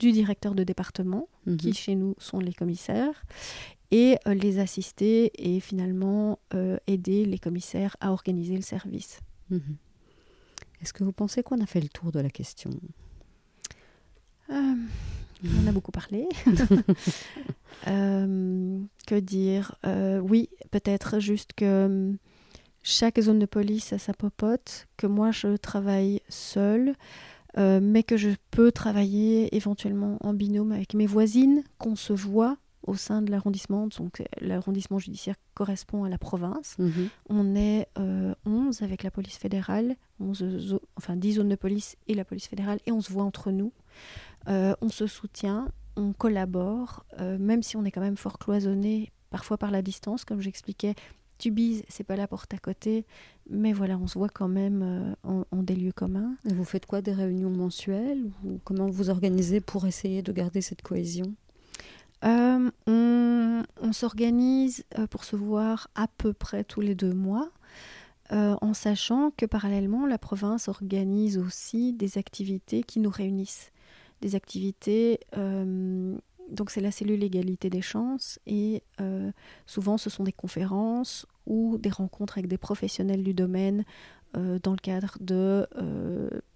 du 0.00 0.10
directeur 0.12 0.54
de 0.54 0.64
département, 0.64 1.28
qui 1.58 1.68
mhm. 1.68 1.74
chez 1.74 1.94
nous 1.94 2.14
sont 2.18 2.40
les 2.40 2.52
commissaires, 2.52 3.22
et 3.94 4.18
euh, 4.26 4.34
les 4.34 4.58
assister 4.58 5.30
et 5.38 5.60
finalement 5.60 6.40
euh, 6.52 6.78
aider 6.88 7.24
les 7.24 7.38
commissaires 7.38 7.96
à 8.00 8.10
organiser 8.10 8.56
le 8.56 8.62
service. 8.62 9.20
Mhm. 9.50 9.76
Est-ce 10.82 10.92
que 10.92 11.04
vous 11.04 11.12
pensez 11.12 11.44
qu'on 11.44 11.60
a 11.60 11.66
fait 11.66 11.80
le 11.80 11.88
tour 11.88 12.10
de 12.10 12.18
la 12.18 12.28
question? 12.28 12.70
Euh, 14.50 14.74
On 15.62 15.66
a 15.68 15.72
beaucoup 15.72 15.92
parlé. 15.92 16.26
que 17.86 19.20
dire? 19.20 19.76
Oui, 20.22 20.48
peut-être 20.72 21.20
juste 21.20 21.52
que 21.52 22.12
chaque 22.82 23.20
zone 23.20 23.38
de 23.38 23.46
police 23.46 23.92
a 23.92 23.98
sa 23.98 24.12
popote, 24.12 24.88
que 24.96 25.06
moi 25.06 25.30
je 25.30 25.56
travaille 25.56 26.20
seule. 26.28 26.96
mais 27.56 28.02
que 28.02 28.16
je 28.16 28.30
peux 28.50 28.72
travailler 28.72 29.54
éventuellement 29.54 30.18
en 30.20 30.34
binôme 30.34 30.72
avec 30.72 30.94
mes 30.94 31.06
voisines, 31.06 31.62
qu'on 31.78 31.96
se 31.96 32.12
voit, 32.12 32.58
au 32.86 32.94
sein 32.94 33.22
de 33.22 33.30
l'arrondissement. 33.30 33.88
Donc 33.88 34.22
l'arrondissement 34.40 34.98
judiciaire 34.98 35.36
correspond 35.54 36.04
à 36.04 36.08
la 36.08 36.18
province. 36.18 36.76
Mhm. 36.78 37.08
On 37.28 37.56
est 37.56 37.88
11 37.96 38.82
euh, 38.82 38.84
avec 38.84 39.02
la 39.02 39.10
police 39.10 39.36
fédérale, 39.36 39.96
11 40.20 40.78
enfin 40.96 41.16
10 41.16 41.34
zones 41.34 41.48
de 41.48 41.56
police 41.56 41.96
et 42.06 42.14
la 42.14 42.24
police 42.24 42.46
fédérale, 42.46 42.78
et 42.86 42.92
on 42.92 43.00
se 43.00 43.12
voit 43.12 43.24
entre 43.24 43.50
nous. 43.50 43.72
Euh, 44.48 44.74
on 44.80 44.88
se 44.88 45.06
soutient, 45.06 45.68
on 45.96 46.12
collabore, 46.12 47.04
euh, 47.20 47.38
même 47.38 47.62
si 47.62 47.76
on 47.76 47.84
est 47.84 47.90
quand 47.90 48.00
même 48.00 48.16
fort 48.16 48.38
cloisonné, 48.38 49.10
parfois 49.30 49.58
par 49.58 49.70
la 49.70 49.82
distance, 49.82 50.24
comme 50.24 50.40
j'expliquais. 50.40 50.94
Tubize, 51.36 51.82
c'est 51.88 52.04
pas 52.04 52.14
la 52.14 52.28
porte 52.28 52.54
à 52.54 52.58
côté, 52.58 53.04
mais 53.50 53.72
voilà, 53.72 53.98
on 53.98 54.06
se 54.06 54.16
voit 54.16 54.28
quand 54.28 54.46
même 54.46 55.16
en, 55.24 55.44
en, 55.50 55.62
des 55.64 55.74
lieux 55.74 55.92
communs. 55.92 56.36
Et 56.48 56.54
vous 56.54 56.64
faites 56.64 56.86
quoi 56.86 57.02
Des 57.02 57.12
réunions 57.12 57.50
mensuelles 57.50 58.30
ou 58.44 58.60
comment 58.62 58.86
vous 58.86 59.10
organisez 59.10 59.60
pour 59.60 59.84
essayer 59.84 60.22
de 60.22 60.30
garder 60.30 60.60
cette 60.60 60.82
cohésion? 60.82 61.34
Euh, 62.24 62.70
on, 62.86 63.92
s'organise 63.92 64.84
euh, 64.98 65.06
pour 65.06 65.24
se 65.24 65.36
voir 65.36 65.88
à 65.94 66.08
peu 66.08 66.32
près 66.32 66.64
tous 66.64 66.80
les 66.80 66.94
deux 66.94 67.12
mois, 67.12 67.50
euh, 68.32 68.56
en 68.60 68.74
sachant 68.74 69.30
que 69.36 69.46
parallèlement, 69.46 70.06
la 70.06 70.18
province 70.18 70.68
organise 70.68 71.38
aussi 71.38 71.92
des 71.92 72.18
activités 72.18 72.82
qui 72.82 72.98
nous 73.00 73.10
réunissent. 73.10 73.70
Des 74.20 74.36
activités, 74.36 75.20
donc 75.36 76.70
c'est 76.70 76.80
la 76.80 76.90
cellule 76.90 77.22
égalité 77.22 77.68
des 77.68 77.82
chances, 77.82 78.38
et 78.46 78.82
souvent 79.66 79.98
ce 79.98 80.08
sont 80.08 80.24
des 80.24 80.32
conférences 80.32 81.26
ou 81.46 81.76
des 81.76 81.90
rencontres 81.90 82.38
avec 82.38 82.48
des 82.48 82.56
professionnels 82.56 83.22
du 83.22 83.34
domaine 83.34 83.84
dans 84.34 84.72
le 84.72 84.78
cadre 84.78 85.16
de, 85.20 85.66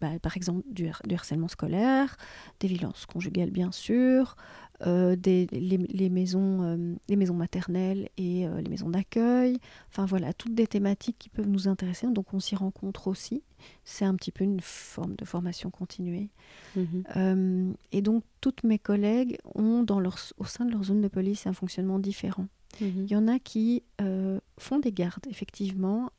bah, 0.00 0.18
par 0.20 0.36
exemple, 0.36 0.62
du, 0.70 0.90
harcèlement 1.14 1.48
scolaire, 1.48 2.16
des 2.60 2.68
violences 2.68 3.06
conjugales 3.06 3.50
bien 3.50 3.72
sûr, 3.72 4.36
euh, 4.86 5.16
des, 5.16 5.46
les, 5.50 6.08
maisons, 6.08 6.62
euh, 6.62 6.94
les 7.08 7.16
maisons 7.16 7.34
maternelles 7.34 8.10
et 8.16 8.46
euh, 8.46 8.60
les 8.60 8.68
maisons 8.68 8.90
d'accueil. 8.90 9.58
Enfin 9.88 10.06
voilà, 10.06 10.32
toutes 10.32 10.54
des 10.54 10.68
thématiques 10.68 11.16
qui 11.18 11.28
peuvent 11.28 11.48
nous 11.48 11.66
intéresser. 11.66 12.06
Donc 12.06 12.32
on 12.32 12.38
s'y 12.38 12.54
rencontre 12.54 13.08
aussi. 13.08 13.42
C'est 13.84 14.04
un 14.04 14.14
petit 14.14 14.30
peu 14.30 14.44
une 14.44 14.60
forme 14.60 15.16
de 15.16 15.24
formation 15.24 15.70
continuée. 15.70 16.30
Mhm. 16.76 17.74
et 17.92 18.02
donc 18.02 18.22
toutes 18.40 18.62
mes 18.62 18.78
collègues 18.78 19.38
ont 19.54 19.82
dans 19.82 19.98
leur, 19.98 20.16
au 20.36 20.44
sein 20.44 20.64
de 20.64 20.70
leur 20.70 20.84
zone 20.84 21.00
de 21.00 21.08
police 21.08 21.46
un 21.46 21.52
fonctionnement 21.52 21.98
différent. 21.98 22.46
Mhm. 22.80 23.06
Il 23.06 23.10
y 23.10 23.16
en 23.16 23.26
a 23.26 23.38
qui 23.40 23.82
font 24.58 24.78
des 24.78 24.92
gardes, 24.92 25.26
effectivement, 25.28 26.12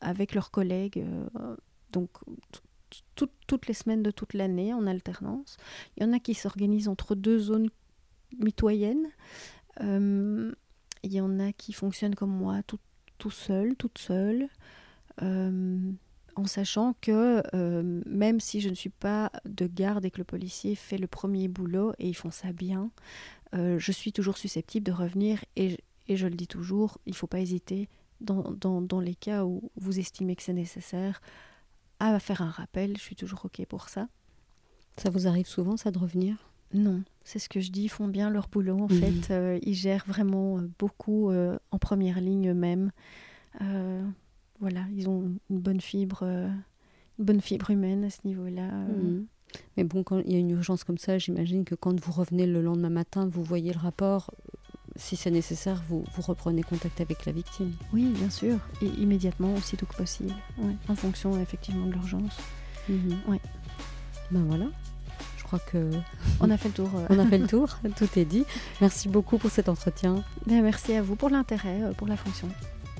avec 0.00 0.34
leurs 0.34 0.50
collègues. 0.50 1.04
donc 1.92 2.10
toutes 3.46 3.66
les 3.66 3.74
semaines 3.74 4.02
de 4.02 4.10
toute 4.10 4.34
l'année 4.34 4.72
en 4.72 4.86
alternance. 4.86 5.56
Il 5.96 6.02
y 6.02 6.06
en 6.06 6.12
a 6.12 6.18
qui 6.18 6.34
s'organisent 6.34 6.88
entre 6.88 7.14
deux 7.14 7.38
zones 7.38 7.68
mitoyennes. 8.38 9.08
Euh, 9.80 10.52
il 11.02 11.12
y 11.12 11.20
en 11.20 11.38
a 11.38 11.52
qui 11.52 11.72
fonctionnent 11.72 12.14
comme 12.14 12.30
moi, 12.30 12.62
tout, 12.66 12.80
tout 13.18 13.30
seul, 13.30 13.76
toute 13.76 13.98
seule, 13.98 14.48
euh, 15.22 15.92
en 16.34 16.46
sachant 16.46 16.94
que 17.00 17.42
euh, 17.54 18.02
même 18.06 18.40
si 18.40 18.60
je 18.60 18.68
ne 18.68 18.74
suis 18.74 18.90
pas 18.90 19.30
de 19.44 19.66
garde 19.66 20.04
et 20.04 20.10
que 20.10 20.18
le 20.18 20.24
policier 20.24 20.74
fait 20.74 20.98
le 20.98 21.06
premier 21.06 21.48
boulot 21.48 21.92
et 21.98 22.08
ils 22.08 22.16
font 22.16 22.30
ça 22.30 22.52
bien, 22.52 22.90
je 23.54 23.90
suis 23.90 24.12
toujours 24.12 24.36
susceptible 24.36 24.84
de 24.84 24.92
revenir 24.92 25.42
et 25.56 25.78
je 26.10 26.26
le 26.26 26.34
dis 26.34 26.46
toujours, 26.46 26.98
il 27.06 27.12
ne 27.12 27.14
faut 27.14 27.26
pas 27.26 27.40
hésiter 27.40 27.88
dans, 28.20 28.52
dans, 28.52 28.80
dans, 28.80 29.00
les 29.00 29.14
cas 29.14 29.44
où 29.44 29.70
vous 29.76 29.98
estimez 29.98 30.36
que 30.36 30.42
c'est 30.42 30.52
nécessaire 30.52 31.20
à 32.00 32.18
faire 32.18 32.42
un 32.42 32.50
rappel. 32.50 32.96
Je 32.96 33.02
suis 33.02 33.16
toujours 33.16 33.44
OK 33.44 33.64
pour 33.66 33.88
ça. 33.88 34.08
Ça 34.96 35.10
vous 35.10 35.26
arrive 35.26 35.46
souvent, 35.46 35.76
ça, 35.76 35.90
de 35.90 35.98
revenir? 35.98 36.36
Non, 36.72 37.02
c'est 37.24 37.38
ce 37.38 37.48
que 37.48 37.60
je 37.60 37.70
dis. 37.70 37.84
Ils 37.84 37.88
font 37.88 38.08
bien 38.08 38.30
leur 38.30 38.48
boulot, 38.48 38.78
en 38.78 38.88
mhm. 38.88 39.00
fait. 39.00 39.30
Euh, 39.32 39.58
ils 39.62 39.74
gèrent 39.74 40.04
vraiment 40.06 40.58
euh, 40.58 40.68
beaucoup 40.78 41.30
euh, 41.30 41.58
en 41.70 41.78
première 41.78 42.20
ligne 42.20 42.50
eux-mêmes. 42.50 42.90
voilà, 44.60 44.80
ils 44.94 45.08
ont 45.08 45.32
une 45.50 45.58
bonne 45.58 45.80
fibre, 45.80 46.22
une 46.22 47.24
bonne 47.24 47.40
fibre 47.40 47.70
humaine 47.70 48.04
à 48.04 48.10
ce 48.10 48.20
niveau-là. 48.24 48.70
Mhm. 48.70 49.26
Mais 49.76 49.84
bon, 49.84 50.02
quand 50.02 50.18
il 50.18 50.32
y 50.32 50.34
a 50.34 50.38
une 50.38 50.50
urgence 50.50 50.84
comme 50.84 50.98
ça, 50.98 51.18
j'imagine 51.18 51.64
que 51.64 51.74
quand 51.74 51.98
vous 51.98 52.12
revenez 52.12 52.46
le 52.46 52.62
lendemain 52.62 52.90
matin, 52.90 53.26
vous 53.26 53.42
voyez 53.42 53.72
le 53.72 53.78
rapport, 53.78 54.30
si 54.98 55.16
c'est 55.16 55.30
nécessaire, 55.30 55.82
vous, 55.88 56.04
vous, 56.14 56.22
reprenez 56.22 56.62
contact 56.62 57.00
avec 57.00 57.26
la 57.26 57.32
victime. 57.32 57.72
Oui, 57.92 58.06
bien 58.06 58.30
sûr, 58.30 58.58
et 58.82 58.86
immédiatement, 58.86 59.54
aussitôt 59.54 59.86
que 59.86 59.96
possible, 59.96 60.32
en 60.88 60.94
fonction 60.94 61.40
effectivement 61.40 61.86
de 61.86 61.92
l'urgence. 61.92 62.36
Mhm. 62.88 63.18
Ben 64.30 64.44
voilà, 64.44 64.66
je 65.38 65.44
crois 65.44 65.58
que... 65.58 65.90
On 66.40 66.50
a 66.50 66.56
fait 66.56 66.68
le 66.68 66.74
tour. 66.74 66.90
Euh. 66.96 67.06
On 67.10 67.18
a 67.18 67.26
fait 67.26 67.38
le 67.38 67.46
tour, 67.46 67.78
tout 67.96 68.18
est 68.18 68.24
dit. 68.24 68.44
Merci 68.80 69.08
beaucoup 69.08 69.38
pour 69.38 69.50
cet 69.50 69.68
entretien. 69.68 70.24
Ben, 70.46 70.62
merci 70.62 70.94
à 70.94 71.02
vous 71.02 71.16
pour 71.16 71.30
l'intérêt, 71.30 71.82
euh, 71.82 71.92
pour 71.92 72.06
la 72.06 72.16
fonction. 72.16 72.48